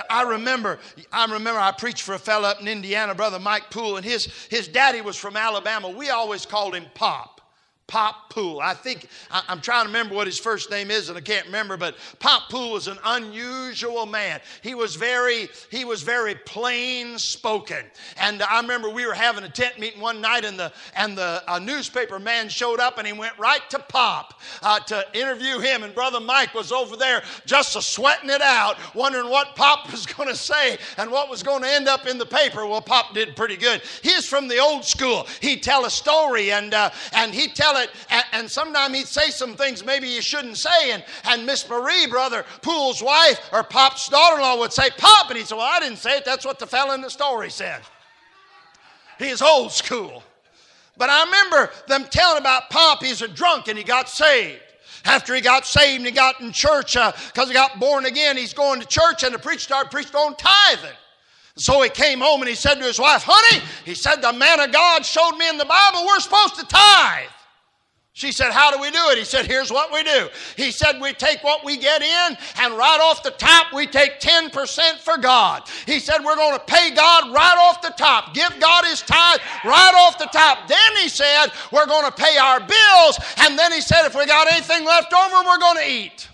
I 0.09 0.23
remember, 0.23 0.79
I 1.13 1.25
remember 1.25 1.61
I 1.61 1.73
preached 1.73 2.03
for 2.03 2.15
a 2.15 2.19
fellow 2.19 2.49
up 2.49 2.61
in 2.61 2.69
Indiana, 2.69 3.15
brother 3.15 3.39
Mike 3.39 3.71
Poole, 3.71 3.97
and 3.97 4.05
his, 4.05 4.27
his 4.49 4.69
daddy 4.69 5.01
was 5.01 5.17
from 5.17 5.37
Alabama. 5.37 5.89
We 5.89 6.11
always 6.11 6.47
called 6.47 6.75
him 6.75 6.87
Pop. 6.95 7.40
Pop 7.91 8.31
Poole. 8.31 8.61
I 8.61 8.73
think, 8.73 9.09
I, 9.33 9.43
am 9.49 9.61
trying 9.61 9.83
to 9.83 9.89
remember 9.89 10.15
what 10.15 10.29
his 10.29 10.39
first 10.39 10.71
name 10.71 10.93
is 10.93 11.09
and 11.09 11.19
I 11.19 11.21
can't 11.21 11.45
remember, 11.47 11.77
but 11.77 11.97
Pop 12.21 12.49
Poole 12.49 12.71
was 12.71 12.87
an 12.87 12.99
unusual 13.05 14.07
man. 14.07 14.41
He 14.63 14.77
was 14.77 14.95
very, 14.95 15.49
he 15.73 15.85
was 15.85 16.03
very 16.03 16.37
plain 16.37 17.19
spoken. 17.19 17.85
And 18.21 18.45
I 18.45 18.61
remember 18.61 18.89
we 18.91 19.07
were 19.07 19.13
having 19.13 19.43
a 19.43 19.49
tent 19.49 19.81
meeting 19.81 20.01
one 20.01 20.21
night 20.21 20.45
and 20.45 20.57
the, 20.57 20.73
and 20.95 21.19
the 21.19 21.43
uh, 21.49 21.59
newspaper 21.59 22.21
man 22.21 22.49
showed 22.49 22.79
up 22.79 22.99
and 22.99 23.09
he 23.09 23.13
went 23.13 23.37
right 23.41 23.69
to 23.71 23.81
Pop 23.81 24.41
uh, 24.63 24.79
to 24.79 25.05
interview 25.13 25.59
him. 25.59 25.83
And 25.83 25.93
Brother 25.93 26.21
Mike 26.21 26.55
was 26.55 26.71
over 26.71 26.97
there 26.97 27.25
just 27.45 27.75
a 27.75 27.83
sweating 27.83 28.31
it 28.31 28.41
out, 28.41 28.77
wondering 28.95 29.29
what 29.29 29.57
Pop 29.57 29.91
was 29.91 30.07
going 30.15 30.29
to 30.29 30.37
say 30.37 30.79
and 30.97 31.11
what 31.11 31.29
was 31.29 31.43
going 31.43 31.63
to 31.63 31.69
end 31.69 31.89
up 31.89 32.07
in 32.07 32.19
the 32.19 32.27
paper. 32.27 32.65
Well, 32.65 32.83
Pop 32.83 33.15
did 33.15 33.35
pretty 33.35 33.57
good. 33.57 33.83
He's 34.01 34.29
from 34.29 34.47
the 34.47 34.61
old 34.61 34.85
school. 34.85 35.27
He'd 35.41 35.65
tell 35.65 35.87
a 35.87 35.91
story 35.91 36.53
and, 36.53 36.73
uh, 36.73 36.91
and 37.15 37.35
he'd 37.35 37.57
tell 37.57 37.80
it, 37.81 37.91
and, 38.11 38.25
and 38.33 38.51
sometimes 38.51 38.97
he'd 38.97 39.07
say 39.07 39.31
some 39.31 39.55
things 39.55 39.85
maybe 39.85 40.09
you 40.09 40.23
shouldn't 40.23 40.57
say. 40.57 40.93
And, 40.93 41.05
and 41.25 41.47
Miss 41.47 41.69
Marie, 41.69 42.07
brother 42.07 42.45
Poole's 42.63 43.03
wife, 43.03 43.41
or 43.53 43.63
Pop's 43.63 44.09
daughter 44.09 44.37
in 44.37 44.43
law, 44.43 44.59
would 44.59 44.73
say, 44.73 44.91
Pop. 44.97 45.29
And 45.31 45.39
he'd 45.39 45.47
say, 45.47 45.57
Well, 45.57 45.69
I 45.69 45.81
didn't 45.81 45.99
say 45.99 46.17
it. 46.19 46.25
That's 46.25 46.45
what 46.45 46.59
the 46.59 46.67
fella 46.67 46.95
in 46.95 47.01
the 47.01 47.11
story 47.11 47.51
said. 47.51 47.81
He's 49.19 49.43
old 49.43 49.73
school. 49.73 50.23
But 50.97 51.09
I 51.09 51.25
remember 51.25 51.71
them 51.89 52.05
telling 52.11 52.39
about 52.39 52.71
Pop. 52.71 53.03
He's 53.03 53.23
a 53.23 53.29
drunk 53.29 53.69
and 53.69 53.79
he 53.79 53.85
got 53.85 54.09
saved. 54.09 54.61
After 55.05 55.35
he 55.35 55.41
got 55.41 55.65
saved 55.65 56.01
and 56.01 56.07
he 56.07 56.13
got 56.13 56.41
in 56.43 56.53
church 56.53 56.93
because 56.93 57.31
uh, 57.39 57.47
he 57.47 57.55
got 57.55 57.81
born 57.81 58.05
again, 58.05 58.37
he's 58.37 58.53
going 58.53 58.81
to 58.81 58.87
church 58.87 59.23
and 59.23 59.35
the 59.35 59.39
preacher 59.39 59.61
started 59.61 59.91
preaching 59.91 60.15
on 60.17 60.37
tithing. 60.37 60.97
So 61.57 61.83
he 61.83 61.89
came 61.89 62.21
home 62.21 62.41
and 62.43 62.49
he 62.49 62.55
said 62.55 62.75
to 62.75 62.85
his 62.85 62.99
wife, 62.99 63.23
Honey, 63.25 63.63
he 63.85 63.95
said, 63.95 64.17
the 64.17 64.33
man 64.33 64.61
of 64.61 64.73
God 64.73 65.05
showed 65.05 65.37
me 65.37 65.49
in 65.49 65.59
the 65.59 65.65
Bible 65.65 66.07
we're 66.07 66.21
supposed 66.21 66.57
to 66.57 66.67
tithe. 66.67 67.29
She 68.13 68.33
said, 68.33 68.51
How 68.51 68.73
do 68.73 68.81
we 68.81 68.91
do 68.91 68.99
it? 69.11 69.19
He 69.19 69.25
said, 69.25 69.47
Here's 69.47 69.71
what 69.71 69.93
we 69.93 70.03
do. 70.03 70.29
He 70.57 70.73
said, 70.73 71.01
We 71.01 71.13
take 71.13 71.43
what 71.45 71.65
we 71.65 71.77
get 71.77 72.03
in, 72.03 72.37
and 72.59 72.77
right 72.77 72.99
off 73.01 73.23
the 73.23 73.31
top, 73.31 73.73
we 73.73 73.87
take 73.87 74.21
10% 74.21 74.99
for 74.99 75.17
God. 75.17 75.63
He 75.87 76.01
said, 76.01 76.25
We're 76.25 76.37
going 76.37 76.59
to 76.59 76.65
pay 76.65 76.91
God 76.91 77.33
right 77.33 77.57
off 77.59 77.81
the 77.83 77.95
top, 77.97 78.35
give 78.35 78.53
God 78.61 78.85
his 78.85 79.03
tithe 79.03 79.41
right 79.65 79.95
off 79.97 80.19
the 80.19 80.27
top. 80.27 80.67
Then 80.69 80.97
he 81.01 81.09
said, 81.09 81.47
We're 81.73 81.87
going 81.87 82.05
to 82.05 82.13
pay 82.13 82.37
our 82.37 82.59
bills, 82.59 83.19
and 83.39 83.59
then 83.59 83.73
he 83.73 83.81
said, 83.81 84.05
If 84.07 84.17
we 84.17 84.27
got 84.27 84.53
anything 84.53 84.85
left 84.85 85.13
over, 85.13 85.47
we're 85.47 85.59
going 85.59 85.79
to 85.79 85.91
eat. 85.91 86.29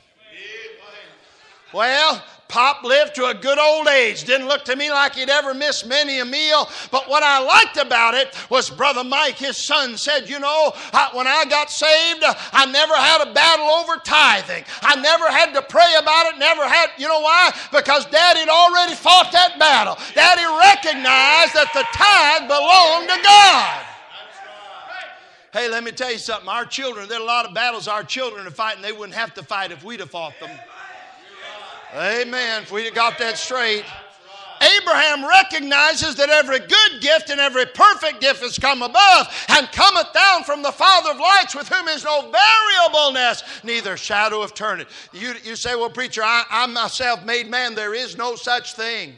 Well, 1.74 2.24
Pop 2.48 2.84
lived 2.84 3.16
to 3.16 3.26
a 3.26 3.34
good 3.34 3.58
old 3.58 3.88
age. 3.88 4.24
Didn't 4.24 4.46
look 4.46 4.64
to 4.66 4.76
me 4.76 4.90
like 4.90 5.16
he'd 5.16 5.28
ever 5.28 5.52
missed 5.52 5.86
many 5.86 6.20
a 6.20 6.24
meal. 6.24 6.68
But 6.92 7.08
what 7.08 7.22
I 7.22 7.40
liked 7.40 7.76
about 7.76 8.14
it 8.14 8.34
was 8.48 8.70
Brother 8.70 9.02
Mike, 9.02 9.36
his 9.36 9.56
son, 9.56 9.96
said, 9.96 10.28
You 10.28 10.38
know, 10.38 10.72
I, 10.92 11.10
when 11.12 11.26
I 11.26 11.44
got 11.46 11.70
saved, 11.70 12.22
I 12.24 12.66
never 12.66 12.94
had 12.94 13.26
a 13.28 13.32
battle 13.32 13.66
over 13.66 13.96
tithing. 14.04 14.64
I 14.82 14.94
never 14.96 15.26
had 15.26 15.52
to 15.54 15.62
pray 15.62 15.92
about 15.98 16.32
it, 16.32 16.38
never 16.38 16.66
had, 16.66 16.90
you 16.98 17.08
know 17.08 17.20
why? 17.20 17.50
Because 17.72 18.06
Daddy 18.06 18.40
had 18.40 18.48
already 18.48 18.94
fought 18.94 19.32
that 19.32 19.58
battle. 19.58 19.98
Daddy 20.14 20.46
recognized 20.46 21.54
that 21.54 21.70
the 21.74 21.84
tithe 21.92 22.48
belonged 22.48 23.08
to 23.08 23.22
God. 23.22 23.86
Hey, 25.52 25.68
let 25.70 25.82
me 25.82 25.90
tell 25.90 26.12
you 26.12 26.18
something. 26.18 26.48
Our 26.48 26.66
children, 26.66 27.08
there 27.08 27.18
are 27.18 27.22
a 27.22 27.26
lot 27.26 27.46
of 27.46 27.54
battles 27.54 27.88
our 27.88 28.04
children 28.04 28.46
are 28.46 28.50
fighting 28.50 28.82
they 28.82 28.92
wouldn't 28.92 29.14
have 29.16 29.32
to 29.34 29.42
fight 29.42 29.72
if 29.72 29.82
we'd 29.82 30.00
have 30.00 30.10
fought 30.10 30.34
them. 30.38 30.50
Amen. 31.94 32.62
If 32.62 32.72
we 32.72 32.90
got 32.90 33.18
that 33.18 33.38
straight. 33.38 33.84
Abraham 34.60 35.26
recognizes 35.26 36.16
that 36.16 36.30
every 36.30 36.60
good 36.60 37.00
gift 37.00 37.30
and 37.30 37.40
every 37.40 37.66
perfect 37.66 38.20
gift 38.20 38.40
has 38.40 38.58
come 38.58 38.82
above 38.82 39.46
and 39.50 39.70
cometh 39.70 40.12
down 40.12 40.44
from 40.44 40.62
the 40.62 40.72
Father 40.72 41.10
of 41.10 41.18
lights, 41.18 41.54
with 41.54 41.68
whom 41.68 41.88
is 41.88 42.04
no 42.04 42.30
variableness, 42.30 43.42
neither 43.64 43.96
shadow 43.96 44.42
of 44.42 44.54
turning. 44.54 44.86
You, 45.12 45.34
you 45.44 45.56
say, 45.56 45.74
Well, 45.74 45.90
preacher, 45.90 46.22
I, 46.22 46.44
I'm 46.50 46.72
myself 46.72 47.24
made 47.24 47.50
man. 47.50 47.74
There 47.74 47.94
is 47.94 48.16
no 48.16 48.34
such 48.34 48.74
thing. 48.74 49.14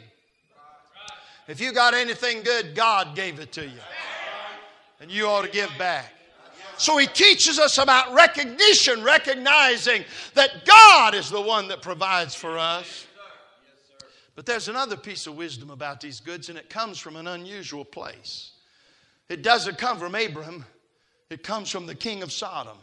If 1.47 1.59
you 1.59 1.71
got 1.71 1.93
anything 1.93 2.43
good, 2.43 2.75
God 2.75 3.15
gave 3.15 3.39
it 3.39 3.51
to 3.53 3.63
you. 3.63 3.79
And 4.99 5.09
you 5.09 5.25
ought 5.27 5.45
to 5.45 5.49
give 5.49 5.71
back. 5.79 6.13
So 6.79 6.97
he 6.97 7.07
teaches 7.07 7.59
us 7.59 7.77
about 7.77 8.13
recognition, 8.13 9.03
recognizing 9.03 10.05
that 10.33 10.63
God 10.65 11.13
is 11.13 11.29
the 11.29 11.41
one 11.41 11.67
that 11.67 11.81
provides 11.81 12.33
for 12.33 12.57
us. 12.57 13.05
But 14.33 14.45
there's 14.45 14.69
another 14.69 14.95
piece 14.95 15.27
of 15.27 15.35
wisdom 15.35 15.71
about 15.71 15.99
these 15.99 16.21
goods, 16.21 16.47
and 16.47 16.57
it 16.57 16.69
comes 16.69 16.97
from 16.97 17.17
an 17.17 17.27
unusual 17.27 17.83
place. 17.83 18.51
It 19.27 19.43
doesn't 19.43 19.77
come 19.77 19.99
from 19.99 20.15
Abraham, 20.15 20.63
it 21.29 21.43
comes 21.43 21.69
from 21.69 21.85
the 21.85 21.95
king 21.95 22.23
of 22.23 22.31
Sodom. 22.31 22.77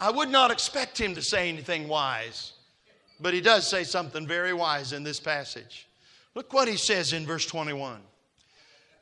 I 0.00 0.10
would 0.10 0.30
not 0.30 0.50
expect 0.50 0.98
him 0.98 1.14
to 1.14 1.20
say 1.20 1.50
anything 1.50 1.88
wise, 1.88 2.54
but 3.20 3.34
he 3.34 3.42
does 3.42 3.68
say 3.68 3.84
something 3.84 4.26
very 4.26 4.54
wise 4.54 4.94
in 4.94 5.02
this 5.02 5.20
passage. 5.20 5.86
Look 6.34 6.54
what 6.54 6.68
he 6.68 6.78
says 6.78 7.12
in 7.12 7.26
verse 7.26 7.44
21. 7.44 8.00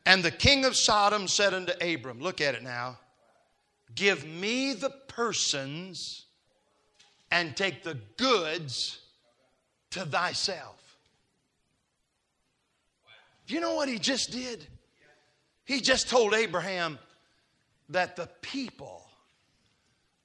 And 0.06 0.24
the 0.24 0.32
king 0.32 0.64
of 0.64 0.74
Sodom 0.74 1.28
said 1.28 1.54
unto 1.54 1.72
Abram, 1.80 2.18
Look 2.18 2.40
at 2.40 2.56
it 2.56 2.64
now. 2.64 2.98
Give 3.94 4.26
me 4.26 4.74
the 4.74 4.90
persons 4.90 6.26
and 7.30 7.56
take 7.56 7.82
the 7.82 7.98
goods 8.16 8.98
to 9.90 10.04
thyself. 10.04 10.96
You 13.46 13.60
know 13.60 13.74
what 13.74 13.88
he 13.88 13.98
just 13.98 14.30
did? 14.30 14.66
He 15.64 15.80
just 15.80 16.08
told 16.08 16.34
Abraham 16.34 16.98
that 17.88 18.16
the 18.16 18.28
people 18.42 19.08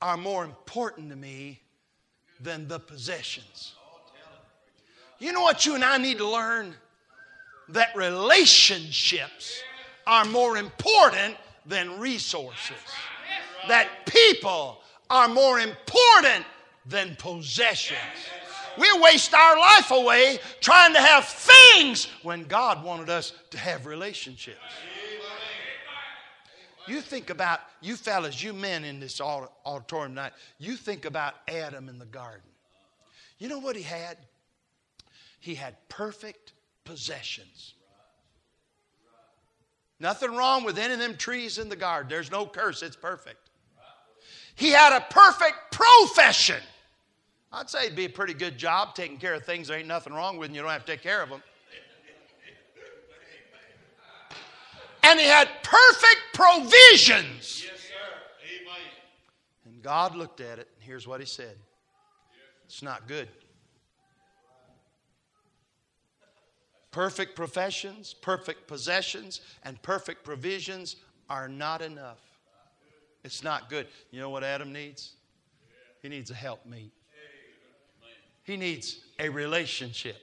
are 0.02 0.18
more 0.18 0.44
important 0.44 1.10
to 1.10 1.16
me 1.16 1.62
than 2.42 2.68
the 2.68 2.80
possessions. 2.80 3.74
You 5.20 5.32
know 5.32 5.42
what 5.42 5.66
you 5.66 5.76
and 5.76 5.84
I 5.84 5.98
need 5.98 6.18
to 6.18 6.28
learn? 6.28 6.76
That 7.70 7.96
relationships 7.96 9.62
are 10.06 10.26
more 10.26 10.58
important 10.58 11.38
than 11.66 11.98
resources 12.00 12.76
that 13.68 14.06
people 14.06 14.80
are 15.10 15.28
more 15.28 15.60
important 15.60 16.46
than 16.86 17.16
possessions. 17.18 18.00
We 18.78 18.92
waste 19.00 19.34
our 19.34 19.58
life 19.58 19.92
away 19.92 20.40
trying 20.60 20.94
to 20.94 21.00
have 21.00 21.26
things 21.26 22.08
when 22.24 22.44
God 22.46 22.84
wanted 22.84 23.10
us 23.10 23.34
to 23.52 23.58
have 23.58 23.86
relationships. 23.86 24.58
You 26.88 27.00
think 27.00 27.30
about, 27.30 27.62
you 27.82 27.96
fellas, 27.96 28.44
you 28.44 28.52
men 28.52 28.84
in 28.84 29.00
this 29.00 29.22
auditorium 29.22 30.12
tonight, 30.12 30.34
you 30.58 30.76
think 30.76 31.06
about 31.06 31.36
Adam 31.48 31.88
in 31.88 31.98
the 31.98 32.06
garden. 32.06 32.42
You 33.38 33.48
know 33.48 33.60
what 33.60 33.76
he 33.76 33.84
had? 33.84 34.18
He 35.40 35.56
had 35.56 35.76
perfect 35.88 36.54
possessions. 36.84 37.76
Nothing 40.00 40.36
wrong 40.36 40.66
with 40.66 40.78
any 40.78 40.94
of 40.94 41.00
them 41.00 41.16
trees 41.16 41.58
in 41.58 41.70
the 41.70 41.76
garden. 41.76 42.10
There's 42.10 42.32
no 42.32 42.46
curse, 42.46 42.82
it's 42.84 42.96
perfect. 42.96 43.43
He 44.56 44.70
had 44.70 44.96
a 44.96 45.02
perfect 45.10 45.72
profession. 45.72 46.62
I'd 47.52 47.70
say 47.70 47.86
it'd 47.86 47.96
be 47.96 48.06
a 48.06 48.10
pretty 48.10 48.34
good 48.34 48.58
job 48.58 48.96
taking 48.96 49.18
care 49.18 49.36
of 49.36 49.46
things 49.46 49.68
there 49.68 49.78
ain't 49.78 49.88
nothing 49.88 50.14
wrong 50.14 50.38
with 50.38 50.48
and 50.48 50.56
you 50.56 50.62
don't 50.62 50.72
have 50.72 50.86
to 50.86 50.92
take 50.92 51.02
care 51.02 51.22
of 51.22 51.30
them. 51.30 51.42
And 55.04 55.20
he 55.20 55.26
had 55.26 55.50
perfect 55.64 56.22
provisions. 56.34 57.66
Yes, 57.66 57.80
sir. 57.82 57.94
Amen. 58.62 58.82
And 59.66 59.84
God 59.84 60.16
looked 60.16 60.40
at 60.40 60.60
it, 60.60 60.70
and 60.76 60.84
here's 60.84 61.06
what 61.06 61.20
he 61.20 61.26
said 61.26 61.58
It's 62.66 62.82
not 62.82 63.08
good. 63.08 63.28
Perfect 66.92 67.36
professions, 67.36 68.14
perfect 68.14 68.68
possessions, 68.68 69.42
and 69.64 69.82
perfect 69.82 70.24
provisions 70.24 70.96
are 71.30 71.50
not 71.50 71.82
enough. 71.82 72.20
It's 73.24 73.44
not 73.44 73.70
good. 73.70 73.88
You 74.12 74.20
know 74.20 74.30
what 74.30 74.44
Adam 74.44 74.74
needs? 74.74 75.14
He 76.02 76.10
needs 76.10 76.32
a 76.32 76.36
helpmeet. 76.36 76.92
He 78.44 78.58
needs 78.58 79.00
a 79.20 79.30
relationship. 79.30 80.18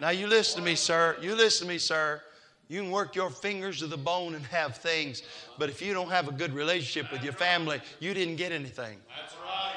Now, 0.00 0.10
you 0.10 0.26
listen 0.26 0.60
to 0.60 0.64
me, 0.64 0.74
sir. 0.74 1.16
You 1.20 1.34
listen 1.34 1.66
to 1.66 1.72
me, 1.72 1.78
sir. 1.78 2.20
You 2.68 2.82
can 2.82 2.90
work 2.90 3.14
your 3.14 3.30
fingers 3.30 3.78
to 3.78 3.86
the 3.86 3.96
bone 3.96 4.34
and 4.34 4.44
have 4.46 4.76
things, 4.76 5.22
but 5.58 5.68
if 5.68 5.82
you 5.82 5.92
don't 5.92 6.10
have 6.10 6.28
a 6.28 6.32
good 6.32 6.54
relationship 6.54 7.12
with 7.12 7.22
your 7.22 7.32
family, 7.34 7.80
you 8.00 8.14
didn't 8.14 8.36
get 8.36 8.50
anything. 8.50 8.98
That's 9.20 9.34
right. 9.34 9.74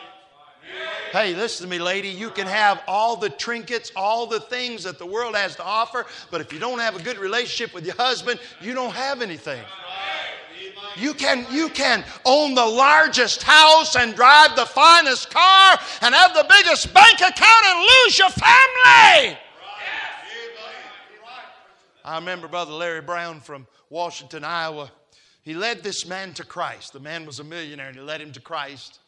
Hey, 1.11 1.35
listen 1.35 1.65
to 1.65 1.69
me, 1.69 1.79
lady. 1.79 2.09
You 2.09 2.29
can 2.29 2.47
have 2.47 2.81
all 2.87 3.15
the 3.15 3.29
trinkets, 3.29 3.91
all 3.95 4.27
the 4.27 4.39
things 4.39 4.83
that 4.83 4.97
the 4.97 5.05
world 5.05 5.35
has 5.35 5.55
to 5.57 5.63
offer, 5.63 6.05
but 6.31 6.41
if 6.41 6.51
you 6.51 6.59
don't 6.59 6.79
have 6.79 6.95
a 6.95 7.03
good 7.03 7.17
relationship 7.17 7.73
with 7.73 7.85
your 7.85 7.95
husband, 7.95 8.39
you 8.59 8.73
don't 8.73 8.93
have 8.93 9.21
anything. 9.21 9.63
You 10.97 11.13
can, 11.13 11.45
you 11.51 11.69
can 11.69 12.03
own 12.23 12.55
the 12.55 12.65
largest 12.65 13.43
house 13.43 13.95
and 13.95 14.15
drive 14.15 14.55
the 14.55 14.65
finest 14.65 15.29
car 15.29 15.77
and 16.01 16.15
have 16.15 16.33
the 16.33 16.45
biggest 16.49 16.93
bank 16.93 17.15
account 17.15 17.65
and 17.65 17.79
lose 17.79 18.17
your 18.17 18.29
family. 18.29 19.37
I 22.03 22.17
remember 22.17 22.47
Brother 22.47 22.71
Larry 22.71 23.01
Brown 23.01 23.39
from 23.39 23.65
Washington, 23.89 24.43
Iowa. 24.43 24.91
He 25.41 25.53
led 25.53 25.83
this 25.83 26.07
man 26.07 26.33
to 26.35 26.45
Christ. 26.45 26.93
The 26.93 26.99
man 26.99 27.25
was 27.25 27.39
a 27.39 27.43
millionaire 27.43 27.87
and 27.87 27.95
he 27.95 28.01
led 28.01 28.21
him 28.21 28.31
to 28.33 28.39
Christ. 28.39 28.99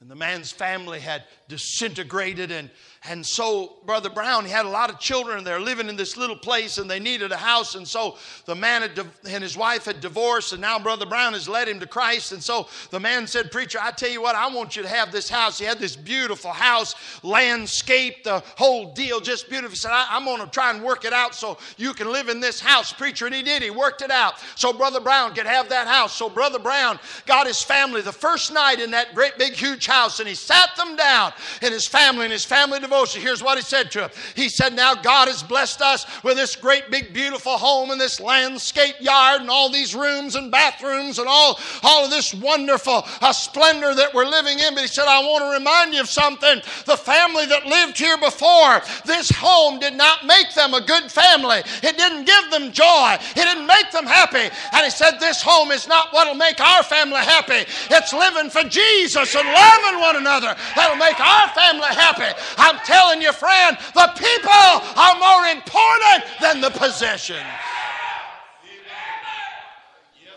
And 0.00 0.10
the 0.10 0.14
man's 0.14 0.52
family 0.52 1.00
had 1.00 1.24
disintegrated. 1.48 2.50
And, 2.50 2.70
and 3.06 3.24
so, 3.24 3.74
Brother 3.84 4.08
Brown, 4.08 4.46
he 4.46 4.50
had 4.50 4.64
a 4.64 4.70
lot 4.70 4.88
of 4.88 4.98
children, 4.98 5.44
they're 5.44 5.60
living 5.60 5.90
in 5.90 5.96
this 5.96 6.16
little 6.16 6.36
place, 6.36 6.78
and 6.78 6.90
they 6.90 6.98
needed 6.98 7.32
a 7.32 7.36
house. 7.36 7.74
And 7.74 7.86
so, 7.86 8.16
the 8.46 8.54
man 8.54 8.80
had, 8.80 8.98
and 9.28 9.42
his 9.42 9.58
wife 9.58 9.84
had 9.84 10.00
divorced, 10.00 10.52
and 10.52 10.62
now 10.62 10.78
Brother 10.78 11.04
Brown 11.04 11.34
has 11.34 11.46
led 11.46 11.68
him 11.68 11.78
to 11.80 11.86
Christ. 11.86 12.32
And 12.32 12.42
so, 12.42 12.66
the 12.88 12.98
man 12.98 13.26
said, 13.26 13.50
Preacher, 13.50 13.78
I 13.78 13.90
tell 13.90 14.08
you 14.08 14.22
what, 14.22 14.34
I 14.34 14.48
want 14.48 14.74
you 14.74 14.82
to 14.82 14.88
have 14.88 15.12
this 15.12 15.28
house. 15.28 15.58
He 15.58 15.66
had 15.66 15.78
this 15.78 15.96
beautiful 15.96 16.50
house, 16.50 16.94
landscape, 17.22 18.24
the 18.24 18.42
whole 18.56 18.94
deal, 18.94 19.20
just 19.20 19.50
beautiful. 19.50 19.72
He 19.72 19.76
said, 19.76 19.92
I, 19.92 20.16
am 20.16 20.24
going 20.24 20.40
to 20.40 20.46
try 20.46 20.70
and 20.70 20.82
work 20.82 21.04
it 21.04 21.12
out 21.12 21.34
so 21.34 21.58
you 21.76 21.92
can 21.92 22.10
live 22.10 22.30
in 22.30 22.40
this 22.40 22.58
house, 22.58 22.90
preacher. 22.90 23.26
And 23.26 23.34
he 23.34 23.42
did. 23.42 23.62
He 23.62 23.68
worked 23.68 24.00
it 24.00 24.10
out. 24.10 24.38
So, 24.54 24.72
Brother 24.72 25.00
Brown 25.00 25.34
could 25.34 25.46
have 25.46 25.68
that 25.68 25.86
house. 25.86 26.14
So, 26.16 26.30
Brother 26.30 26.58
Brown 26.58 26.98
got 27.26 27.46
his 27.46 27.62
family 27.62 28.00
the 28.00 28.12
first 28.12 28.50
night 28.50 28.80
in 28.80 28.92
that 28.92 29.14
great, 29.14 29.36
big, 29.36 29.52
huge 29.52 29.86
house, 29.86 30.20
and 30.20 30.28
he 30.28 30.34
sat 30.34 30.70
them 30.78 30.96
down 30.96 31.34
and 31.60 31.74
his 31.74 31.86
family, 31.86 32.24
and 32.24 32.32
his 32.32 32.46
family 32.46 32.80
devotion. 32.94 33.22
Here's 33.22 33.42
what 33.42 33.58
he 33.58 33.64
said 33.64 33.90
to 33.92 34.04
him 34.04 34.10
He 34.34 34.48
said, 34.48 34.74
Now 34.74 34.94
God 34.94 35.28
has 35.28 35.42
blessed 35.42 35.82
us 35.82 36.06
with 36.22 36.36
this 36.36 36.56
great, 36.56 36.90
big, 36.90 37.12
beautiful 37.12 37.56
home 37.56 37.90
and 37.90 38.00
this 38.00 38.20
landscape 38.20 38.96
yard 39.00 39.40
and 39.40 39.50
all 39.50 39.70
these 39.70 39.94
rooms 39.94 40.36
and 40.36 40.50
bathrooms 40.50 41.18
and 41.18 41.28
all, 41.28 41.58
all 41.82 42.04
of 42.04 42.10
this 42.10 42.32
wonderful 42.34 43.04
uh, 43.20 43.32
splendor 43.32 43.94
that 43.94 44.14
we're 44.14 44.26
living 44.26 44.58
in. 44.58 44.74
But 44.74 44.82
he 44.82 44.86
said, 44.86 45.06
I 45.06 45.20
want 45.20 45.42
to 45.42 45.58
remind 45.58 45.94
you 45.94 46.00
of 46.00 46.08
something. 46.08 46.60
The 46.86 46.96
family 46.96 47.46
that 47.46 47.66
lived 47.66 47.98
here 47.98 48.18
before, 48.18 48.80
this 49.04 49.30
home 49.30 49.78
did 49.80 49.94
not 49.94 50.26
make 50.26 50.54
them 50.54 50.74
a 50.74 50.80
good 50.80 51.10
family. 51.10 51.58
It 51.82 51.96
didn't 51.96 52.24
give 52.24 52.50
them 52.50 52.72
joy. 52.72 53.16
It 53.18 53.44
didn't 53.44 53.66
make 53.66 53.90
them 53.90 54.06
happy. 54.06 54.54
And 54.72 54.84
he 54.84 54.90
said, 54.90 55.18
This 55.18 55.42
home 55.42 55.70
is 55.70 55.88
not 55.88 56.12
what 56.12 56.28
will 56.28 56.34
make 56.34 56.60
our 56.60 56.82
family 56.82 57.18
happy. 57.18 57.68
It's 57.90 58.12
living 58.12 58.50
for 58.50 58.62
Jesus 58.68 59.34
and 59.34 59.48
loving 59.48 60.00
one 60.00 60.16
another 60.16 60.54
that'll 60.76 60.96
make 60.96 61.18
our 61.20 61.48
family 61.48 61.90
happy. 61.90 62.30
I'm 62.56 62.78
telling 62.84 63.22
you, 63.22 63.32
friend, 63.32 63.76
the 63.94 64.12
people 64.16 64.50
are 64.50 65.18
more 65.18 65.46
important 65.46 66.24
than 66.40 66.60
the 66.60 66.70
possessions. 66.70 67.40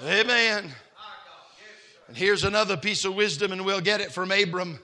Amen. 0.03 0.71
And 2.07 2.15
here's 2.15 2.43
another 2.43 2.77
piece 2.77 3.03
of 3.03 3.15
wisdom, 3.15 3.51
and 3.51 3.65
we'll 3.65 3.81
get 3.81 3.99
it 3.99 4.11
from 4.11 4.31
Abram. 4.31 4.79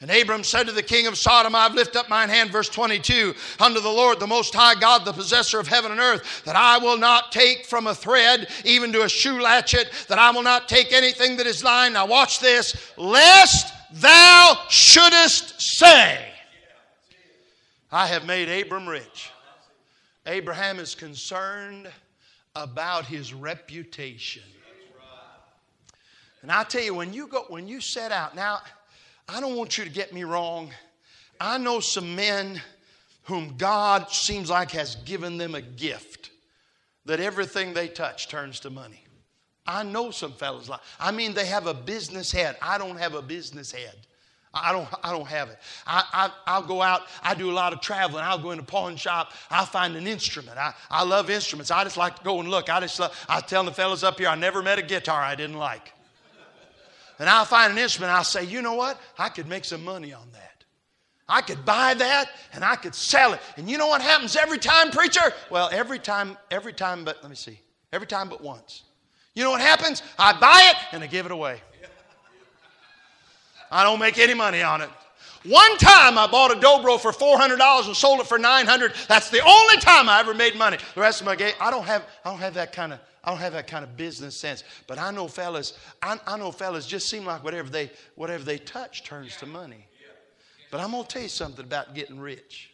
And 0.00 0.10
Abram 0.10 0.42
said 0.42 0.66
to 0.66 0.72
the 0.72 0.82
king 0.82 1.06
of 1.06 1.16
Sodom, 1.16 1.54
I've 1.54 1.74
lifted 1.74 1.96
up 1.96 2.08
mine 2.08 2.28
hand, 2.28 2.50
verse 2.50 2.68
22, 2.68 3.34
unto 3.60 3.80
the 3.80 3.88
Lord, 3.88 4.18
the 4.18 4.26
Most 4.26 4.52
High 4.52 4.74
God, 4.74 5.04
the 5.04 5.12
possessor 5.12 5.60
of 5.60 5.68
heaven 5.68 5.92
and 5.92 6.00
earth, 6.00 6.42
that 6.44 6.56
I 6.56 6.78
will 6.78 6.98
not 6.98 7.30
take 7.30 7.66
from 7.66 7.86
a 7.86 7.94
thread, 7.94 8.48
even 8.64 8.92
to 8.94 9.04
a 9.04 9.08
shoe 9.08 9.40
latchet, 9.40 9.92
that 10.08 10.18
I 10.18 10.32
will 10.32 10.42
not 10.42 10.68
take 10.68 10.92
anything 10.92 11.36
that 11.36 11.46
is 11.46 11.62
thine. 11.62 11.92
Now, 11.92 12.06
watch 12.06 12.40
this, 12.40 12.92
lest 12.96 13.72
thou 13.92 14.58
shouldest 14.68 15.62
say, 15.62 16.31
I 17.92 18.06
have 18.06 18.24
made 18.24 18.48
Abram 18.48 18.88
rich. 18.88 19.30
Abraham 20.24 20.78
is 20.78 20.94
concerned 20.94 21.90
about 22.56 23.04
his 23.04 23.34
reputation. 23.34 24.42
And 26.40 26.50
I 26.50 26.64
tell 26.64 26.82
you, 26.82 26.94
when 26.94 27.12
you 27.12 27.26
go, 27.26 27.44
when 27.48 27.68
you 27.68 27.82
set 27.82 28.10
out, 28.10 28.34
now, 28.34 28.60
I 29.28 29.40
don't 29.40 29.56
want 29.56 29.76
you 29.76 29.84
to 29.84 29.90
get 29.90 30.12
me 30.12 30.24
wrong. 30.24 30.70
I 31.38 31.58
know 31.58 31.80
some 31.80 32.16
men 32.16 32.62
whom 33.24 33.56
God 33.58 34.10
seems 34.10 34.48
like 34.48 34.70
has 34.70 34.96
given 34.96 35.36
them 35.36 35.54
a 35.54 35.62
gift 35.62 36.30
that 37.04 37.20
everything 37.20 37.74
they 37.74 37.88
touch 37.88 38.28
turns 38.28 38.58
to 38.60 38.70
money. 38.70 39.04
I 39.66 39.82
know 39.82 40.10
some 40.10 40.32
fellas 40.32 40.68
like. 40.68 40.80
I 40.98 41.12
mean, 41.12 41.34
they 41.34 41.46
have 41.46 41.66
a 41.66 41.74
business 41.74 42.32
head. 42.32 42.56
I 42.62 42.78
don't 42.78 42.96
have 42.96 43.14
a 43.14 43.22
business 43.22 43.70
head. 43.70 43.94
I 44.54 44.70
don't, 44.72 44.86
I 45.02 45.12
don't 45.12 45.26
have 45.26 45.48
it. 45.48 45.58
I, 45.86 46.30
I, 46.46 46.58
will 46.58 46.66
go 46.66 46.82
out, 46.82 47.02
I 47.22 47.34
do 47.34 47.50
a 47.50 47.52
lot 47.52 47.72
of 47.72 47.80
traveling. 47.80 48.22
I'll 48.22 48.38
go 48.38 48.50
in 48.50 48.58
a 48.58 48.62
pawn 48.62 48.96
shop, 48.96 49.32
I'll 49.50 49.64
find 49.64 49.96
an 49.96 50.06
instrument. 50.06 50.58
I, 50.58 50.74
I 50.90 51.04
love 51.04 51.30
instruments. 51.30 51.70
I 51.70 51.84
just 51.84 51.96
like 51.96 52.16
to 52.18 52.24
go 52.24 52.38
and 52.40 52.50
look. 52.50 52.68
I 52.68 52.80
just 52.80 53.00
love, 53.00 53.18
I 53.28 53.40
tell 53.40 53.64
the 53.64 53.72
fellas 53.72 54.04
up 54.04 54.18
here, 54.18 54.28
I 54.28 54.34
never 54.34 54.62
met 54.62 54.78
a 54.78 54.82
guitar 54.82 55.20
I 55.20 55.34
didn't 55.34 55.56
like. 55.56 55.92
And 57.18 57.30
I'll 57.30 57.44
find 57.44 57.72
an 57.72 57.78
instrument, 57.78 58.12
I'll 58.12 58.24
say, 58.24 58.44
you 58.44 58.62
know 58.62 58.74
what? 58.74 59.00
I 59.18 59.28
could 59.28 59.46
make 59.46 59.64
some 59.64 59.84
money 59.84 60.12
on 60.12 60.28
that. 60.32 60.64
I 61.28 61.40
could 61.40 61.64
buy 61.64 61.94
that 61.94 62.30
and 62.52 62.62
I 62.62 62.76
could 62.76 62.94
sell 62.94 63.32
it. 63.32 63.40
And 63.56 63.70
you 63.70 63.78
know 63.78 63.86
what 63.86 64.02
happens 64.02 64.36
every 64.36 64.58
time, 64.58 64.90
preacher? 64.90 65.32
Well, 65.50 65.70
every 65.72 65.98
time, 65.98 66.36
every 66.50 66.74
time, 66.74 67.04
but 67.04 67.18
let 67.22 67.30
me 67.30 67.36
see. 67.36 67.58
Every 67.92 68.06
time 68.06 68.28
but 68.28 68.42
once. 68.42 68.82
You 69.34 69.44
know 69.44 69.50
what 69.50 69.62
happens? 69.62 70.02
I 70.18 70.38
buy 70.38 70.70
it 70.70 70.76
and 70.92 71.02
I 71.02 71.06
give 71.06 71.24
it 71.24 71.32
away. 71.32 71.62
I 73.72 73.82
don't 73.82 73.98
make 73.98 74.18
any 74.18 74.34
money 74.34 74.62
on 74.62 74.82
it. 74.82 74.90
One 75.44 75.76
time 75.78 76.18
I 76.18 76.28
bought 76.28 76.52
a 76.52 76.60
dobro 76.60 77.00
for 77.00 77.10
$400 77.10 77.86
and 77.86 77.96
sold 77.96 78.20
it 78.20 78.26
for 78.26 78.38
900. 78.38 78.92
That's 79.08 79.28
the 79.30 79.40
only 79.40 79.76
time 79.78 80.08
I 80.08 80.20
ever 80.20 80.34
made 80.34 80.54
money. 80.54 80.76
The 80.94 81.00
rest 81.00 81.20
of 81.20 81.26
my 81.26 81.34
game, 81.34 81.54
I 81.60 81.70
don't 81.70 81.84
have, 81.84 82.06
I 82.24 82.30
don't 82.30 82.38
have 82.38 82.54
that 82.54 82.72
kind 82.72 82.92
of, 82.92 83.00
I 83.24 83.30
don't 83.30 83.40
have 83.40 83.54
that 83.54 83.66
kind 83.66 83.82
of 83.82 83.96
business 83.96 84.36
sense. 84.36 84.62
But 84.86 84.98
I 84.98 85.10
know 85.10 85.26
fellas, 85.26 85.78
I, 86.00 86.20
I 86.26 86.36
know 86.36 86.52
fellas 86.52 86.86
just 86.86 87.08
seem 87.08 87.24
like 87.24 87.42
whatever 87.42 87.70
they, 87.70 87.90
whatever 88.14 88.44
they 88.44 88.58
touch 88.58 89.02
turns 89.02 89.36
to 89.38 89.46
money. 89.46 89.88
But 90.70 90.80
I'm 90.80 90.92
going 90.92 91.02
to 91.02 91.08
tell 91.08 91.22
you 91.22 91.28
something 91.28 91.64
about 91.64 91.94
getting 91.94 92.20
rich. 92.20 92.70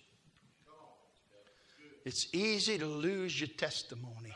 It's 2.05 2.29
easy 2.35 2.77
to 2.79 2.87
lose 2.87 3.41
your 3.41 3.49
testimony 3.49 4.35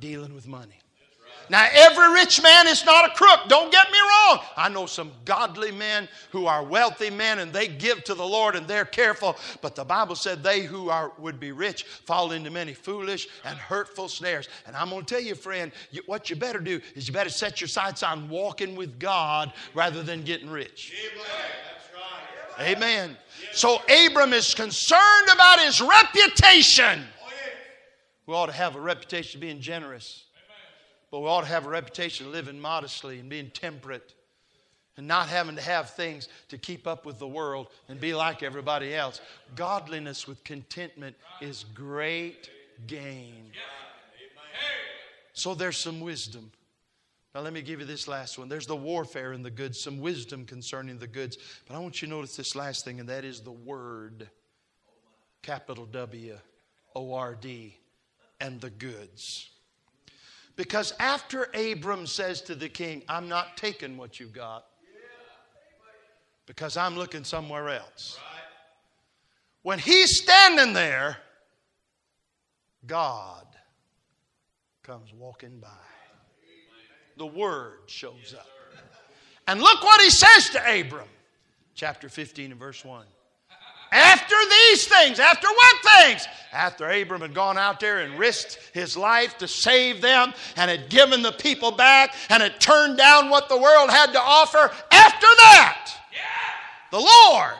dealing 0.00 0.34
with 0.34 0.46
money. 0.46 0.78
Now, 1.50 1.66
every 1.72 2.12
rich 2.12 2.42
man 2.42 2.66
is 2.66 2.84
not 2.84 3.10
a 3.10 3.14
crook. 3.14 3.40
Don't 3.48 3.72
get 3.72 3.90
me 3.90 3.98
wrong. 3.98 4.40
I 4.56 4.68
know 4.68 4.86
some 4.86 5.12
godly 5.24 5.72
men 5.72 6.08
who 6.30 6.46
are 6.46 6.62
wealthy 6.62 7.10
men 7.10 7.38
and 7.38 7.52
they 7.52 7.68
give 7.68 8.04
to 8.04 8.14
the 8.14 8.26
Lord 8.26 8.56
and 8.56 8.66
they're 8.66 8.84
careful. 8.84 9.36
But 9.62 9.74
the 9.74 9.84
Bible 9.84 10.14
said 10.14 10.42
they 10.42 10.62
who 10.62 10.90
are 10.90 11.12
would 11.18 11.40
be 11.40 11.52
rich 11.52 11.84
fall 11.84 12.32
into 12.32 12.50
many 12.50 12.74
foolish 12.74 13.28
and 13.44 13.56
hurtful 13.58 14.08
snares. 14.08 14.48
And 14.66 14.76
I'm 14.76 14.90
going 14.90 15.04
to 15.04 15.14
tell 15.14 15.22
you, 15.22 15.34
friend, 15.34 15.72
you, 15.90 16.02
what 16.06 16.30
you 16.30 16.36
better 16.36 16.60
do 16.60 16.80
is 16.94 17.08
you 17.08 17.14
better 17.14 17.30
set 17.30 17.60
your 17.60 17.68
sights 17.68 18.02
on 18.02 18.28
walking 18.28 18.76
with 18.76 18.98
God 18.98 19.52
rather 19.74 20.02
than 20.02 20.22
getting 20.22 20.50
rich. 20.50 20.92
Amen. 22.58 22.76
Amen. 22.76 23.16
So 23.52 23.80
Abram 23.88 24.32
is 24.32 24.52
concerned 24.52 25.28
about 25.32 25.60
his 25.60 25.80
reputation. 25.80 27.04
Oh, 27.22 27.30
we 28.26 28.34
ought 28.34 28.46
to 28.46 28.52
have 28.52 28.74
a 28.74 28.80
reputation 28.80 29.38
of 29.38 29.42
being 29.42 29.60
generous. 29.60 30.24
But 31.10 31.20
we 31.20 31.26
ought 31.26 31.42
to 31.42 31.46
have 31.46 31.66
a 31.66 31.70
reputation 31.70 32.26
of 32.26 32.32
living 32.32 32.60
modestly 32.60 33.18
and 33.18 33.28
being 33.28 33.50
temperate 33.50 34.14
and 34.96 35.06
not 35.06 35.28
having 35.28 35.56
to 35.56 35.62
have 35.62 35.90
things 35.90 36.28
to 36.48 36.58
keep 36.58 36.86
up 36.86 37.06
with 37.06 37.18
the 37.18 37.28
world 37.28 37.68
and 37.88 38.00
be 38.00 38.14
like 38.14 38.42
everybody 38.42 38.94
else. 38.94 39.20
Godliness 39.54 40.26
with 40.26 40.42
contentment 40.44 41.16
is 41.40 41.64
great 41.72 42.50
gain. 42.86 43.52
So 45.32 45.54
there's 45.54 45.78
some 45.78 46.00
wisdom. 46.00 46.50
Now, 47.34 47.42
let 47.42 47.52
me 47.52 47.62
give 47.62 47.78
you 47.78 47.86
this 47.86 48.08
last 48.08 48.38
one. 48.38 48.48
There's 48.48 48.66
the 48.66 48.74
warfare 48.74 49.32
in 49.32 49.42
the 49.42 49.50
goods, 49.50 49.80
some 49.80 50.00
wisdom 50.00 50.44
concerning 50.44 50.98
the 50.98 51.06
goods. 51.06 51.38
But 51.68 51.76
I 51.76 51.78
want 51.78 52.02
you 52.02 52.08
to 52.08 52.14
notice 52.14 52.34
this 52.34 52.56
last 52.56 52.84
thing, 52.84 52.98
and 52.98 53.08
that 53.08 53.24
is 53.24 53.40
the 53.40 53.52
word. 53.52 54.28
Capital 55.42 55.86
W 55.86 56.36
O 56.96 57.14
R 57.14 57.36
D 57.36 57.78
and 58.40 58.60
the 58.60 58.70
goods. 58.70 59.50
Because 60.58 60.92
after 60.98 61.44
Abram 61.54 62.04
says 62.04 62.40
to 62.42 62.56
the 62.56 62.68
king, 62.68 63.04
I'm 63.08 63.28
not 63.28 63.56
taking 63.56 63.96
what 63.96 64.18
you've 64.18 64.32
got 64.32 64.66
because 66.46 66.76
I'm 66.76 66.96
looking 66.96 67.22
somewhere 67.22 67.68
else. 67.68 68.18
When 69.62 69.78
he's 69.78 70.20
standing 70.20 70.72
there, 70.72 71.18
God 72.86 73.46
comes 74.82 75.12
walking 75.14 75.60
by. 75.60 75.68
The 77.18 77.26
Word 77.26 77.78
shows 77.86 78.34
up. 78.36 78.48
And 79.46 79.60
look 79.60 79.84
what 79.84 80.00
he 80.00 80.10
says 80.10 80.50
to 80.50 80.80
Abram, 80.80 81.08
chapter 81.76 82.08
15 82.08 82.50
and 82.50 82.58
verse 82.58 82.84
1. 82.84 83.06
After 83.90 84.34
these 84.50 84.86
things, 84.86 85.18
after 85.18 85.48
what 85.48 85.76
things? 86.02 86.26
After 86.52 86.88
Abram 86.90 87.20
had 87.20 87.34
gone 87.34 87.58
out 87.58 87.80
there 87.80 88.00
and 88.00 88.18
risked 88.18 88.58
his 88.72 88.96
life 88.96 89.38
to 89.38 89.48
save 89.48 90.00
them 90.00 90.32
and 90.56 90.70
had 90.70 90.88
given 90.88 91.22
the 91.22 91.32
people 91.32 91.70
back 91.70 92.14
and 92.30 92.42
had 92.42 92.60
turned 92.60 92.96
down 92.96 93.30
what 93.30 93.48
the 93.48 93.56
world 93.56 93.90
had 93.90 94.12
to 94.12 94.20
offer, 94.20 94.70
after 94.90 95.26
that, 95.26 95.90
the 96.90 96.98
Lord 96.98 97.58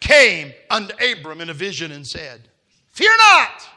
came 0.00 0.52
unto 0.70 0.94
Abram 1.04 1.40
in 1.40 1.50
a 1.50 1.54
vision 1.54 1.92
and 1.92 2.06
said, 2.06 2.48
Fear 2.92 3.16
not. 3.18 3.68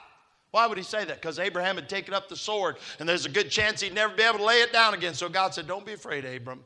Why 0.52 0.68
would 0.68 0.78
he 0.78 0.84
say 0.84 1.06
that? 1.06 1.22
Because 1.22 1.40
Abraham 1.40 1.76
had 1.76 1.88
taken 1.88 2.14
up 2.14 2.28
the 2.28 2.36
sword 2.36 2.78
and 3.00 3.08
there's 3.08 3.26
a 3.26 3.30
good 3.30 3.50
chance 3.50 3.82
he'd 3.82 3.94
never 3.94 4.14
be 4.14 4.24
able 4.24 4.40
to 4.40 4.46
lay 4.46 4.62
it 4.62 4.74
down 4.74 4.94
again. 4.94 5.14
So 5.14 5.30
God 5.30 5.54
said, 5.54 5.68
Don't 5.68 5.86
be 5.86 5.94
afraid, 5.94 6.26
Abram. 6.26 6.64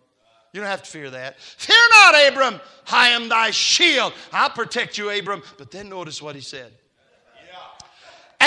You 0.56 0.62
don't 0.62 0.70
have 0.70 0.84
to 0.84 0.90
fear 0.90 1.10
that. 1.10 1.38
Fear 1.38 1.76
not, 1.90 2.16
Abram. 2.30 2.62
I 2.90 3.10
am 3.10 3.28
thy 3.28 3.52
shield. 3.52 4.14
I'll 4.32 4.50
protect 4.50 4.98
you, 4.98 5.10
Abram. 5.10 5.44
But 5.58 5.70
then 5.70 5.90
notice 5.90 6.22
what 6.22 6.34
he 6.34 6.40
said 6.40 6.72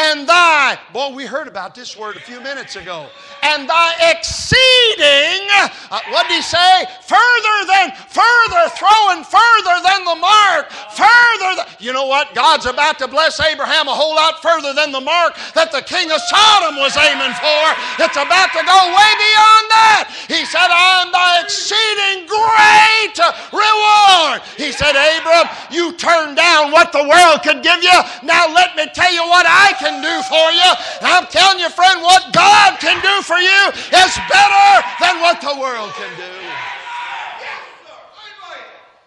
and 0.09 0.29
thy, 0.29 0.79
boy, 0.93 1.13
we 1.13 1.27
heard 1.27 1.49
about 1.49 1.75
this 1.75 1.97
word 1.97 2.17
a 2.17 2.21
few 2.21 2.41
minutes 2.41 2.77
ago, 2.77 3.09
and 3.43 3.69
thy 3.69 3.93
exceeding, 4.17 5.45
uh, 5.93 6.01
what 6.09 6.27
did 6.29 6.37
he 6.37 6.43
say? 6.43 6.85
Further 7.05 7.57
than, 7.69 7.93
further, 8.09 8.65
throwing 8.73 9.21
further 9.25 9.77
than 9.85 10.05
the 10.09 10.17
mark, 10.17 10.73
further. 10.97 11.51
Than, 11.61 11.67
you 11.79 11.93
know 11.93 12.07
what? 12.07 12.35
God's 12.35 12.67
about 12.67 12.99
to 13.01 13.09
bless 13.09 13.39
Abraham 13.41 13.89
a 13.89 13.95
whole 13.95 14.17
lot 14.17 14.41
further 14.41 14.73
than 14.73 14.93
the 14.93 15.01
mark 15.01 15.37
that 15.53 15.73
the 15.73 15.85
king 15.85 16.11
of 16.11 16.21
Sodom 16.25 16.81
was 16.81 16.97
aiming 16.97 17.35
for. 17.37 17.65
It's 18.01 18.17
about 18.17 18.51
to 18.57 18.63
go 18.65 18.79
way 18.89 19.13
beyond 19.21 19.65
that. 19.77 20.09
He 20.27 20.45
said, 20.49 20.69
I'm 20.73 21.13
thy 21.13 21.45
exceeding 21.45 22.25
great 22.25 23.17
reward. 23.53 24.41
He 24.57 24.73
said, 24.73 24.97
Abram, 24.97 25.53
you 25.71 25.93
turned 26.01 26.37
down 26.37 26.73
what 26.73 26.93
the 26.93 27.05
world 27.05 27.45
could 27.45 27.63
give 27.63 27.83
you. 27.85 27.99
Now 28.25 28.49
let 28.53 28.77
me 28.77 28.87
tell 28.93 29.13
you 29.13 29.23
what 29.29 29.45
I 29.47 29.75
can 29.79 29.98
do 30.03 30.23
for 30.29 30.51
you. 30.53 30.71
I'm 31.03 31.27
telling 31.27 31.59
you, 31.59 31.69
friend, 31.71 32.03
what 32.03 32.33
God 32.33 32.79
can 32.81 33.01
do 33.03 33.23
for 33.23 33.39
you 33.39 33.69
is 33.71 34.19
better 34.29 34.87
than 35.01 35.21
what 35.21 35.41
the 35.41 35.59
world 35.59 35.93
can 35.93 36.17
do. 36.17 36.25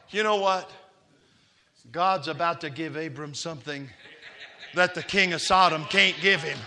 You 0.10 0.24
know 0.24 0.38
what? 0.38 0.70
God's 1.92 2.28
about 2.28 2.62
to 2.62 2.70
give 2.70 2.96
Abram 2.96 3.34
something 3.34 3.90
that 4.76 4.96
the 4.96 5.04
king 5.04 5.34
of 5.34 5.42
Sodom 5.42 5.86
can't 5.86 6.16
give 6.22 6.42
him. 6.42 6.58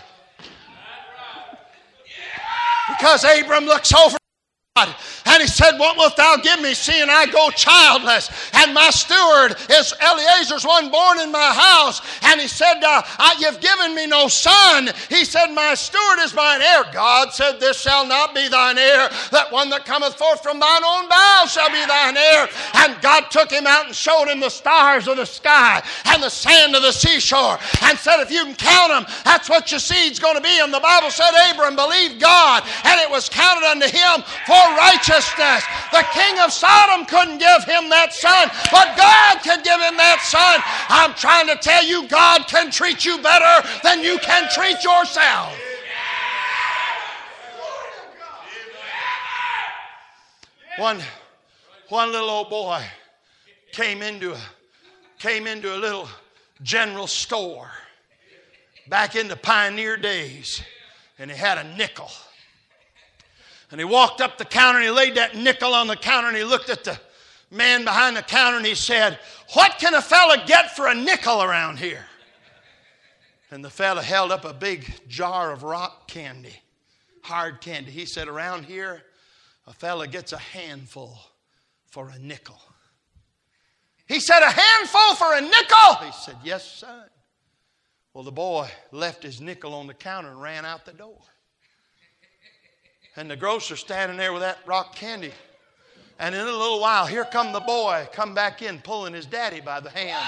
Because 2.89 3.23
Abram 3.23 3.65
looks 3.65 3.93
over 3.93 4.17
and 4.77 5.41
he 5.41 5.47
said, 5.47 5.77
What 5.77 5.95
wilt 5.95 6.17
thou 6.17 6.35
give 6.35 6.61
me, 6.61 6.73
seeing 6.73 7.09
I 7.09 7.27
go 7.27 7.49
childless? 7.49 8.29
And 8.51 8.73
my 8.73 8.89
steward 8.89 9.55
is 9.69 9.93
Eliezer's 10.01 10.65
one 10.65 10.91
born 10.91 11.19
in 11.19 11.31
my 11.31 11.53
house. 11.53 12.01
And 12.23 12.41
he 12.41 12.49
said, 12.49 12.83
uh, 12.83 13.01
You've 13.39 13.61
given 13.61 13.95
me 13.95 14.05
no 14.05 14.27
son. 14.27 14.89
He 15.09 15.23
said, 15.23 15.47
My 15.53 15.75
steward 15.75 16.19
is 16.19 16.33
mine 16.33 16.61
heir. 16.61 16.83
God 16.91 17.31
said, 17.31 17.61
This 17.61 17.79
shall 17.79 18.05
not 18.05 18.35
be 18.35 18.49
thine 18.49 18.77
heir. 18.77 19.09
That 19.31 19.47
one 19.49 19.69
that 19.69 19.85
cometh 19.85 20.15
forth 20.15 20.43
from 20.43 20.59
thine 20.59 20.83
own 20.83 21.07
bowels 21.07 21.53
shall 21.53 21.69
be 21.69 21.85
thine 21.85 22.17
heir. 22.17 22.49
And 22.73 23.01
God 23.01 23.31
took 23.31 23.49
him 23.49 23.65
out 23.65 23.85
and 23.85 23.95
showed 23.95 24.27
him 24.27 24.41
the 24.41 24.49
stars 24.49 25.07
of 25.07 25.15
the 25.15 25.25
sky 25.25 25.81
and 26.07 26.21
the 26.21 26.29
sand 26.29 26.75
of 26.75 26.81
the 26.81 26.91
seashore 26.91 27.59
and 27.81 27.97
said, 27.97 28.21
If 28.21 28.29
you 28.29 28.43
can 28.43 28.55
count 28.55 28.91
them, 28.91 29.05
that's 29.23 29.49
what 29.49 29.71
your 29.71 29.79
seed's 29.79 30.19
going 30.19 30.35
to 30.35 30.43
be. 30.43 30.59
And 30.59 30.73
the 30.73 30.81
Bible 30.81 31.11
said, 31.11 31.31
Abram 31.49 31.77
believed 31.77 32.19
God, 32.19 32.63
and 32.83 32.99
it 32.99 33.09
was 33.09 33.29
counted 33.29 33.65
unto 33.65 33.87
him 33.87 34.21
for 34.45 34.64
righteousness. 34.73 35.63
The 35.91 36.05
king 36.13 36.39
of 36.39 36.51
Sodom 36.51 37.05
couldn't 37.05 37.37
give 37.37 37.63
him 37.63 37.89
that 37.89 38.13
son, 38.13 38.49
but 38.71 38.97
God 38.97 39.43
can 39.43 39.61
give 39.61 39.79
him 39.81 39.97
that 39.97 40.21
son. 40.23 40.59
I'm 40.89 41.13
trying 41.13 41.47
to 41.47 41.55
tell 41.55 41.83
you, 41.83 42.07
God 42.07 42.47
can 42.47 42.71
treat 42.71 43.05
you 43.05 43.21
better 43.21 43.67
than 43.83 44.03
you 44.03 44.17
can 44.19 44.49
treat 44.53 44.83
yourself. 44.83 45.53
One, 50.77 50.99
one 51.89 52.11
little 52.11 52.29
old 52.29 52.49
boy 52.49 52.83
came 53.71 54.01
into 54.01 54.33
a, 54.33 54.39
came 55.19 55.47
into 55.47 55.73
a 55.73 55.77
little 55.77 56.09
general 56.63 57.07
store 57.07 57.71
back 58.87 59.15
in 59.15 59.27
the 59.27 59.35
pioneer 59.35 59.97
days, 59.97 60.61
and 61.17 61.31
he 61.31 61.37
had 61.37 61.57
a 61.57 61.75
nickel. 61.75 62.09
And 63.75 63.79
he 63.81 63.83
walked 63.83 64.21
up 64.21 64.37
the 64.37 64.45
counter 64.45 64.79
and 64.79 64.87
he 64.87 64.89
laid 64.89 65.15
that 65.15 65.35
nickel 65.35 65.73
on 65.73 65.87
the 65.87 65.97
counter 65.97 66.29
and 66.29 66.37
he 66.37 66.45
looked 66.45 66.69
at 66.69 66.85
the 66.85 66.97
man 67.51 67.83
behind 67.83 68.15
the 68.15 68.21
counter 68.21 68.55
and 68.55 68.65
he 68.65 68.73
said, 68.73 69.19
What 69.51 69.79
can 69.79 69.93
a 69.93 70.01
fella 70.01 70.41
get 70.47 70.73
for 70.77 70.87
a 70.87 70.95
nickel 70.95 71.43
around 71.43 71.77
here? 71.79 72.05
And 73.51 73.65
the 73.65 73.69
fella 73.69 74.01
held 74.01 74.31
up 74.31 74.45
a 74.45 74.53
big 74.53 74.89
jar 75.09 75.51
of 75.51 75.63
rock 75.63 76.07
candy, 76.07 76.55
hard 77.21 77.59
candy. 77.59 77.91
He 77.91 78.05
said, 78.05 78.29
Around 78.29 78.63
here, 78.63 79.03
a 79.67 79.73
fella 79.73 80.07
gets 80.07 80.31
a 80.31 80.37
handful 80.37 81.19
for 81.87 82.07
a 82.07 82.17
nickel. 82.17 82.61
He 84.07 84.21
said, 84.21 84.39
A 84.39 84.51
handful 84.51 85.15
for 85.15 85.35
a 85.35 85.41
nickel? 85.41 85.95
He 86.01 86.13
said, 86.13 86.37
Yes, 86.45 86.65
son. 86.65 87.09
Well, 88.13 88.23
the 88.23 88.31
boy 88.31 88.69
left 88.93 89.21
his 89.21 89.41
nickel 89.41 89.73
on 89.73 89.87
the 89.87 89.93
counter 89.93 90.29
and 90.29 90.41
ran 90.41 90.63
out 90.63 90.85
the 90.85 90.93
door. 90.93 91.19
And 93.15 93.29
the 93.29 93.35
grocer 93.35 93.75
standing 93.75 94.17
there 94.17 94.33
with 94.33 94.41
that 94.41 94.59
rock 94.65 94.95
candy. 94.95 95.31
And 96.19 96.33
in 96.33 96.41
a 96.41 96.45
little 96.45 96.79
while, 96.79 97.05
here 97.05 97.25
come 97.25 97.51
the 97.51 97.59
boy, 97.59 98.07
come 98.11 98.33
back 98.33 98.61
in, 98.61 98.79
pulling 98.79 99.13
his 99.13 99.25
daddy 99.25 99.61
by 99.61 99.79
the 99.79 99.89
hand. 99.89 100.25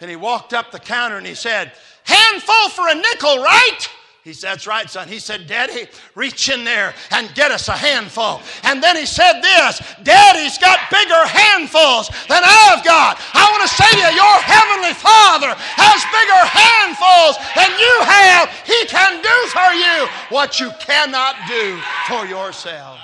And 0.00 0.10
he 0.10 0.16
walked 0.16 0.52
up 0.52 0.70
the 0.70 0.78
counter 0.78 1.16
and 1.16 1.26
he 1.26 1.34
said, 1.34 1.72
Handful 2.04 2.68
for 2.70 2.88
a 2.88 2.94
nickel, 2.94 3.38
right? 3.38 3.88
He 4.26 4.32
said, 4.32 4.54
That's 4.54 4.66
right, 4.66 4.90
son. 4.90 5.06
He 5.06 5.20
said, 5.20 5.46
Daddy, 5.46 5.86
reach 6.16 6.48
in 6.48 6.64
there 6.64 6.94
and 7.12 7.32
get 7.36 7.52
us 7.52 7.68
a 7.68 7.76
handful. 7.76 8.42
And 8.64 8.82
then 8.82 8.96
he 8.96 9.06
said 9.06 9.40
this 9.40 9.80
Daddy's 10.02 10.58
got 10.58 10.80
bigger 10.90 11.22
handfuls 11.24 12.08
than 12.26 12.42
I've 12.42 12.84
got. 12.84 13.22
I 13.34 13.46
want 13.54 13.62
to 13.62 13.70
say 13.70 13.86
to 13.86 14.02
you, 14.02 14.18
your 14.18 14.38
heavenly 14.42 14.94
Father 14.98 15.54
has 15.54 16.02
bigger 16.10 16.42
handfuls 16.42 17.38
than 17.54 17.70
you 17.78 17.94
have. 18.02 18.50
He 18.66 18.84
can 18.90 19.22
do 19.22 19.36
for 19.54 19.70
you 19.78 20.08
what 20.34 20.58
you 20.58 20.72
cannot 20.80 21.36
do 21.46 21.78
for 22.08 22.26
yourself. 22.26 22.98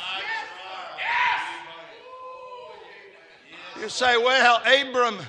You 3.81 3.89
say, 3.89 4.17
Well, 4.17 4.61
Abram 4.67 5.21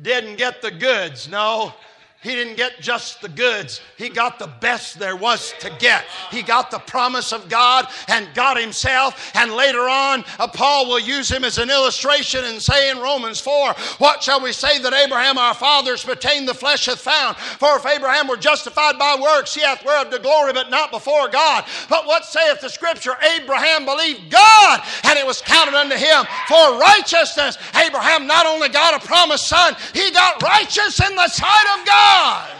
didn't 0.00 0.36
get 0.36 0.62
the 0.62 0.70
goods. 0.70 1.28
No. 1.28 1.74
He 2.22 2.36
didn't 2.36 2.56
get 2.56 2.80
just 2.80 3.20
the 3.20 3.28
goods, 3.28 3.80
he 3.98 4.08
got 4.08 4.38
the 4.38 4.46
best 4.60 5.00
there 5.00 5.16
was 5.16 5.54
to 5.58 5.70
get. 5.80 6.04
He 6.30 6.42
got 6.42 6.70
the 6.70 6.78
promise 6.78 7.32
of 7.32 7.48
God 7.48 7.88
and 8.06 8.28
God 8.32 8.56
Himself. 8.58 9.32
And 9.34 9.50
later 9.50 9.80
on, 9.80 10.24
uh, 10.38 10.46
Paul 10.46 10.86
will 10.86 11.00
use 11.00 11.28
him 11.28 11.42
as 11.42 11.58
an 11.58 11.68
illustration 11.68 12.44
and 12.44 12.62
say 12.62 12.90
in 12.90 12.98
Romans 12.98 13.40
4, 13.40 13.74
What 13.98 14.22
shall 14.22 14.40
we 14.40 14.52
say 14.52 14.78
that 14.78 14.92
Abraham 14.92 15.36
our 15.36 15.54
fathers 15.54 16.04
pertained 16.04 16.46
the 16.46 16.54
flesh 16.54 16.86
hath 16.86 17.00
found? 17.00 17.36
For 17.36 17.76
if 17.76 17.86
Abraham 17.86 18.28
were 18.28 18.36
justified 18.36 19.00
by 19.00 19.18
works, 19.20 19.54
he 19.54 19.62
hath 19.62 19.84
whereof 19.84 20.12
the 20.12 20.20
glory, 20.20 20.52
but 20.52 20.70
not 20.70 20.92
before 20.92 21.28
God. 21.28 21.64
But 21.88 22.06
what 22.06 22.24
saith 22.24 22.60
the 22.60 22.68
scripture? 22.68 23.16
Abraham 23.36 23.84
believed 23.84 24.30
God, 24.30 24.80
and 25.04 25.18
it 25.18 25.26
was 25.26 25.42
counted 25.42 25.74
unto 25.74 25.96
him 25.96 26.24
for 26.46 26.78
righteousness. 26.78 27.58
Abraham 27.74 28.28
not 28.28 28.46
only 28.46 28.68
got 28.68 29.02
a 29.02 29.04
promised 29.04 29.48
son, 29.48 29.74
he 29.92 30.12
got 30.12 30.40
righteous 30.40 31.00
in 31.00 31.16
the 31.16 31.28
sight 31.28 31.80
of 31.80 31.86
God. 31.86 32.11
God. 32.12 32.50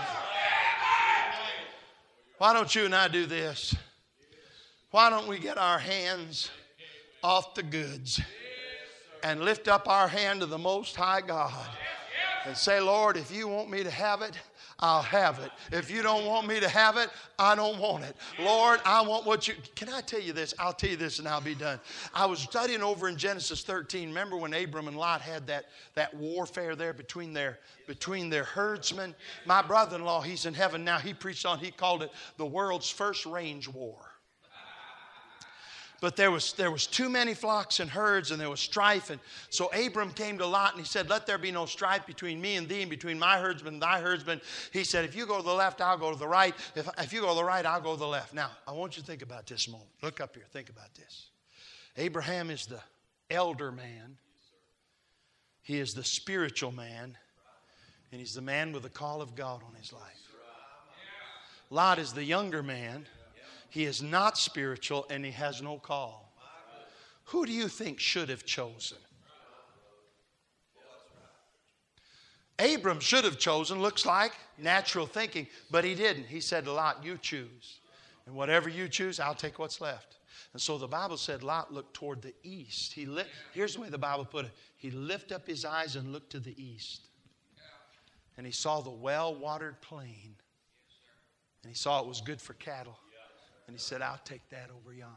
Why 2.39 2.53
don't 2.53 2.75
you 2.75 2.87
and 2.87 2.95
I 2.95 3.09
do 3.09 3.27
this? 3.27 3.75
Why 4.91 5.11
don't 5.11 5.29
we 5.29 5.39
get 5.39 5.59
our 5.59 5.79
hands 5.79 6.51
off 7.23 7.55
the 7.55 7.63
goods 7.63 8.21
and 9.23 9.45
lift 9.45 9.69
up 9.69 9.89
our 9.89 10.09
hand 10.09 10.41
to 10.41 10.47
the 10.47 10.59
Most 10.59 10.97
High 10.97 11.21
God 11.21 11.69
and 12.47 12.57
say, 12.57 12.81
Lord, 12.81 13.17
if 13.17 13.31
you 13.31 13.47
want 13.47 13.71
me 13.71 13.85
to 13.85 13.91
have 13.91 14.23
it, 14.23 14.35
I'll 14.83 15.03
have 15.03 15.39
it. 15.39 15.53
If 15.71 15.93
you 15.93 16.03
don't 16.03 16.27
want 16.27 16.49
me 16.49 16.59
to 16.59 16.69
have 16.69 16.97
it, 16.97 17.09
I 17.39 17.55
don't 17.55 17.79
want 17.79 18.03
it. 18.03 18.17
Lord, 18.41 18.81
I 18.85 19.01
want 19.01 19.25
what 19.25 19.47
you. 19.47 19.55
Can 19.77 19.89
I 19.89 20.01
tell 20.01 20.21
you 20.21 20.33
this? 20.33 20.55
I'll 20.59 20.73
tell 20.73 20.91
you 20.91 20.97
this 20.97 21.21
and 21.21 21.29
I'll 21.29 21.41
be 21.41 21.55
done. 21.55 21.79
I 22.13 22.27
was 22.27 22.41
studying 22.41 22.83
over 22.83 23.09
in 23.09 23.17
Genesis 23.17 23.63
13. 23.63 24.09
Remember 24.09 24.37
when 24.37 24.53
Abram 24.53 24.89
and 24.89 24.97
Lot 24.97 25.21
had 25.21 25.47
that, 25.47 25.67
that 25.95 26.13
warfare 26.15 26.75
there 26.75 26.93
between 26.93 27.33
their, 27.33 27.61
between 27.87 28.29
their 28.29 28.43
herdsmen? 28.43 29.15
My 29.47 29.63
brother 29.63 29.95
in 29.95 30.05
law, 30.05 30.21
he's 30.21 30.47
in 30.47 30.55
heaven 30.55 30.83
now, 30.85 30.99
he 30.99 31.15
preached 31.15 31.47
on, 31.47 31.61
he 31.61 31.71
called 31.71 32.03
it 32.03 32.11
the 32.37 32.47
world's 32.47 32.91
first 32.91 33.25
range 33.25 33.69
war 33.69 34.12
but 36.03 36.17
there 36.17 36.33
was, 36.33 36.53
there 36.55 36.73
was 36.73 36.89
too 36.89 37.09
many 37.09 37.33
flocks 37.33 37.79
and 37.79 37.89
herds 37.89 38.33
and 38.33 38.41
there 38.41 38.51
was 38.51 38.59
strife. 38.59 39.11
And 39.11 39.21
so 39.51 39.67
Abram 39.69 40.11
came 40.11 40.37
to 40.39 40.47
Lot 40.47 40.73
and 40.73 40.81
he 40.81 40.87
said, 40.87 41.09
Let 41.09 41.29
there 41.29 41.39
be 41.39 41.53
no 41.53 41.65
strife 41.65 42.05
between 42.07 42.41
me 42.41 42.57
and 42.57 42.69
thee 42.69 42.81
and 42.81 42.91
between 42.91 43.21
my 43.21 43.39
herdsman 43.39 43.75
and 43.75 43.83
thy 43.83 44.01
herdsman. 44.01 44.41
He 44.73 44.83
said, 44.83 45.05
If 45.05 45.15
you 45.15 45.27
go 45.27 45.37
to 45.37 45.45
the 45.45 45.55
left, 45.55 45.81
I'll 45.81 45.97
go 45.97 46.13
to 46.13 46.19
the 46.19 46.27
right. 46.27 46.57
If, 46.75 46.89
if 46.99 47.13
you 47.13 47.21
go 47.21 47.29
to 47.29 47.37
the 47.37 47.45
right, 47.45 47.65
I'll 47.65 47.81
go 47.81 47.93
to 47.93 48.01
the 48.01 48.09
left. 48.09 48.35
Now, 48.35 48.51
I 48.67 48.73
want 48.73 48.97
you 48.97 49.03
to 49.03 49.07
think 49.07 49.23
about 49.23 49.47
this 49.47 49.69
moment. 49.69 49.91
Look 50.03 50.21
up 50.21 50.35
here. 50.35 50.45
Think 50.53 50.71
about 50.71 50.93
this. 50.95 51.29
Abraham 51.97 52.51
is 52.51 52.67
the 52.67 52.81
elder 53.31 53.71
man, 53.71 54.19
he 55.63 55.79
is 55.79 55.95
the 55.95 56.03
spiritual 56.03 56.73
man, 56.73 57.17
and 58.11 58.21
he's 58.21 58.35
the 58.35 58.43
man 58.43 58.73
with 58.73 58.83
the 58.83 58.91
call 58.91 59.23
of 59.23 59.37
God 59.37 59.63
on 59.65 59.75
his 59.77 59.93
life. 59.93 60.33
Lot 61.71 62.01
is 62.01 62.13
the 62.13 62.25
younger 62.25 62.65
man. 62.65 63.07
He 63.73 63.85
is 63.85 64.03
not 64.03 64.37
spiritual 64.37 65.07
and 65.09 65.25
he 65.25 65.31
has 65.31 65.63
no 65.63 65.79
call. 65.79 66.31
Who 67.25 67.47
do 67.47 67.53
you 67.53 67.69
think 67.69 67.99
should 67.99 68.29
have 68.29 68.45
chosen? 68.45 68.99
Abram 72.59 73.01
should 73.01 73.25
have 73.25 73.39
chosen, 73.39 73.81
looks 73.81 74.05
like 74.05 74.33
natural 74.59 75.07
thinking, 75.07 75.47
but 75.71 75.85
he 75.85 75.95
didn't. 75.95 76.25
He 76.25 76.39
said, 76.39 76.67
Lot, 76.67 77.03
you 77.03 77.17
choose. 77.17 77.81
And 78.27 78.35
whatever 78.35 78.69
you 78.69 78.91
choose, 78.91 79.19
I'll 79.19 79.35
take 79.35 79.59
what's 79.59 79.81
left. 79.81 80.19
And 80.53 80.61
so 80.61 80.77
the 80.77 80.87
Bible 80.87 81.17
said 81.17 81.43
Lot 81.43 81.73
looked 81.73 81.95
toward 81.95 82.21
the 82.21 82.35
east. 82.43 82.93
He 82.93 83.07
li- 83.07 83.25
Here's 83.55 83.77
the 83.77 83.81
way 83.81 83.89
the 83.89 83.97
Bible 83.97 84.27
put 84.27 84.45
it 84.45 84.51
He 84.77 84.91
lifted 84.91 85.35
up 85.35 85.47
his 85.47 85.65
eyes 85.65 85.97
and 85.97 86.13
looked 86.13 86.29
to 86.33 86.41
the 86.41 86.63
east. 86.63 87.09
And 88.37 88.45
he 88.45 88.53
saw 88.53 88.83
the 88.83 88.91
well 88.91 89.35
watered 89.35 89.81
plain. 89.81 90.35
And 91.63 91.71
he 91.71 91.75
saw 91.75 92.03
it 92.03 92.07
was 92.07 92.21
good 92.21 92.43
for 92.43 92.53
cattle. 92.53 92.99
And 93.67 93.77
he 93.77 93.81
said, 93.81 94.03
I'll 94.03 94.21
take 94.25 94.49
that 94.51 94.71
over 94.71 94.93
yonder. 94.93 95.17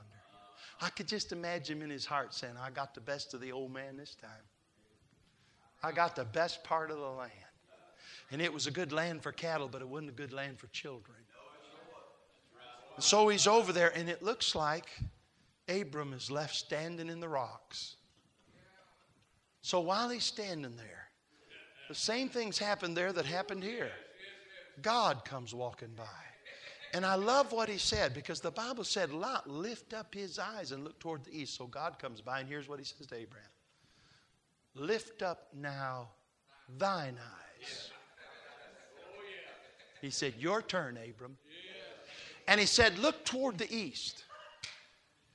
I 0.82 0.90
could 0.90 1.08
just 1.08 1.32
imagine 1.32 1.82
in 1.82 1.90
his 1.90 2.06
heart 2.06 2.34
saying, 2.34 2.56
I 2.62 2.70
got 2.70 2.94
the 2.94 3.02
best 3.02 3.34
of 3.34 3.42
the 3.42 3.52
old 3.52 3.74
man 3.74 3.98
this 3.98 4.16
time. 4.16 4.30
I 5.82 5.92
got 5.92 6.16
the 6.16 6.26
best 6.26 6.64
part 6.64 6.92
of 6.92 6.98
the 6.98 7.10
land. 7.10 7.32
And 8.32 8.42
it 8.42 8.52
was 8.52 8.68
a 8.68 8.72
good 8.72 8.92
land 8.92 9.22
for 9.22 9.32
cattle, 9.32 9.68
but 9.68 9.82
it 9.82 9.88
wasn't 9.88 10.10
a 10.10 10.14
good 10.14 10.34
land 10.34 10.60
for 10.60 10.68
children. 10.68 11.18
And 12.96 13.04
so 13.04 13.28
he's 13.28 13.46
over 13.48 13.72
there, 13.72 13.92
and 13.96 14.10
it 14.10 14.24
looks 14.24 14.56
like 14.56 14.88
Abram 15.68 16.14
is 16.14 16.32
left 16.32 16.56
standing 16.56 17.10
in 17.10 17.20
the 17.20 17.30
rocks. 17.30 17.98
So 19.62 19.80
while 19.80 20.10
he's 20.10 20.24
standing 20.24 20.76
there, 20.76 21.10
the 21.88 21.96
same 21.96 22.30
things 22.30 22.58
happened 22.58 22.96
there 22.96 23.14
that 23.14 23.26
happened 23.26 23.64
here. 23.64 23.92
God 24.82 25.24
comes 25.24 25.54
walking 25.54 25.94
by. 25.96 26.04
And 26.96 27.06
I 27.06 27.16
love 27.16 27.52
what 27.52 27.68
he 27.68 27.78
said 27.78 28.14
because 28.14 28.40
the 28.40 28.52
Bible 28.52 28.86
said, 28.86 29.12
Lot, 29.12 29.50
lift 29.50 29.94
up 29.94 30.16
his 30.16 30.40
eyes 30.40 30.72
and 30.72 30.82
look 30.82 30.98
toward 30.98 31.26
the 31.26 31.38
east. 31.38 31.58
So 31.58 31.68
God 31.68 32.00
comes 32.00 32.22
by, 32.22 32.40
and 32.40 32.48
here's 32.48 32.70
what 32.70 32.80
he 32.80 32.86
says 32.86 33.08
to 33.08 33.16
Abraham 33.16 33.50
Lift 34.76 35.22
up 35.22 35.50
now 35.54 36.08
thine 36.78 37.18
eyes. 37.20 37.92
He 40.00 40.10
said, 40.10 40.36
Your 40.40 40.62
turn, 40.62 40.98
Abram. 40.98 41.36
And 42.48 42.62
he 42.62 42.66
said, 42.66 42.98
Look 42.98 43.26
toward 43.26 43.58
the 43.58 43.70
east, 43.70 44.24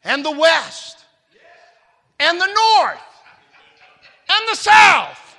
and 0.02 0.24
the 0.24 0.30
west, 0.30 1.04
and 2.18 2.40
the 2.40 2.46
north, 2.46 3.02
and 4.30 4.48
the 4.48 4.56
south. 4.56 5.36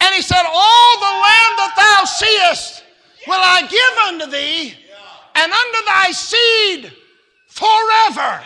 And 0.00 0.14
he 0.14 0.22
said, 0.22 0.42
All 0.46 0.98
the 1.00 1.04
land 1.04 1.54
that 1.58 1.74
thou 1.76 2.04
seest 2.06 2.83
will 3.26 3.40
I 3.40 3.62
give 3.62 4.20
unto 4.20 4.30
thee, 4.30 4.74
and 5.34 5.52
unto 5.52 5.84
thy 5.86 6.10
seed 6.12 6.92
forever. 7.48 8.42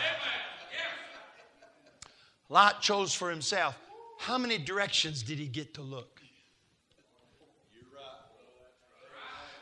Lot 2.49 2.81
chose 2.81 3.13
for 3.13 3.29
himself. 3.29 3.77
How 4.17 4.37
many 4.37 4.57
directions 4.57 5.23
did 5.23 5.37
he 5.37 5.47
get 5.47 5.73
to 5.75 5.81
look? 5.81 6.19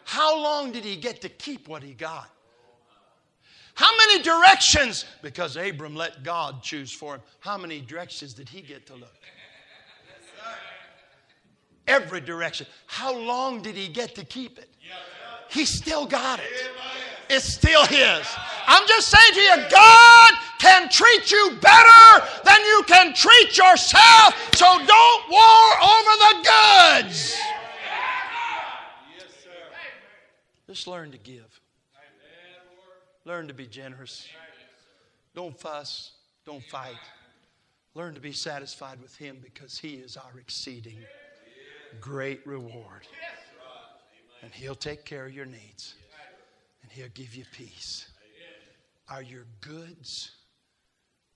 How 0.06 0.42
long 0.42 0.72
did 0.72 0.86
he 0.86 0.96
get 0.96 1.22
to 1.22 1.30
keep 1.30 1.68
what 1.68 1.84
he 1.84 1.94
got? 1.94 2.30
How 3.76 3.90
many 3.98 4.24
directions? 4.24 5.06
Because 5.22 5.58
Abram 5.58 5.96
let 5.96 6.24
God 6.24 6.64
choose 6.64 6.92
for 6.92 7.16
him. 7.16 7.22
How 7.42 7.58
many 7.58 7.82
directions 7.82 8.34
did 8.34 8.50
he 8.50 8.62
get 8.62 8.88
to 8.88 8.96
look? 8.96 9.20
Every 11.88 12.20
direction. 12.20 12.68
How 12.86 13.16
long 13.18 13.62
did 13.62 13.76
he 13.76 13.88
get 13.88 14.16
to 14.16 14.26
keep 14.26 14.60
it? 14.60 14.70
He 15.50 15.66
still 15.66 16.06
got 16.06 16.40
it. 16.40 16.46
It's 17.30 17.46
still 17.46 17.86
his. 17.86 18.28
I'm 18.68 18.88
just 18.88 19.08
saying 19.08 19.34
to 19.34 19.40
you, 19.40 19.70
God 19.70 20.32
can 20.60 20.90
treat 20.90 21.32
you 21.32 21.58
better 21.62 22.26
than 22.44 22.60
you 22.62 22.84
can 22.88 23.14
treat 23.14 23.58
yourself, 23.58 24.56
so 24.56 24.66
don't 24.66 25.30
war 25.30 25.70
over 25.82 26.14
the 26.20 27.04
goods. 27.04 27.38
Just 30.68 30.88
learn 30.88 31.12
to 31.12 31.18
give. 31.18 31.62
Learn 33.24 33.48
to 33.48 33.54
be 33.54 33.68
generous. 33.68 34.28
Don't 35.34 35.58
fuss. 35.58 36.12
Don't 36.46 36.64
fight. 36.64 36.96
Learn 37.94 38.14
to 38.14 38.22
be 38.22 38.32
satisfied 38.32 39.02
with 39.02 39.16
Him 39.16 39.38
because 39.42 39.78
He 39.78 39.96
is 39.96 40.18
our 40.18 40.40
exceeding 40.40 40.98
great 42.00 42.46
reward. 42.46 43.08
And 44.42 44.52
He'll 44.54 44.76
take 44.76 45.06
care 45.06 45.26
of 45.26 45.34
your 45.34 45.46
needs. 45.46 45.96
And 46.82 46.92
He'll 46.92 47.10
give 47.14 47.36
you 47.36 47.44
peace. 47.52 48.10
Are 49.10 49.22
your 49.22 49.46
goods 49.62 50.32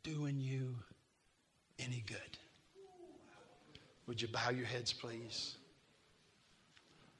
doing 0.04 0.40
you 0.40 0.76
any 1.80 2.04
good? 2.06 2.38
Would 4.08 4.22
you 4.22 4.28
bow 4.28 4.50
your 4.50 4.66
heads, 4.66 4.92
please? 4.92 5.56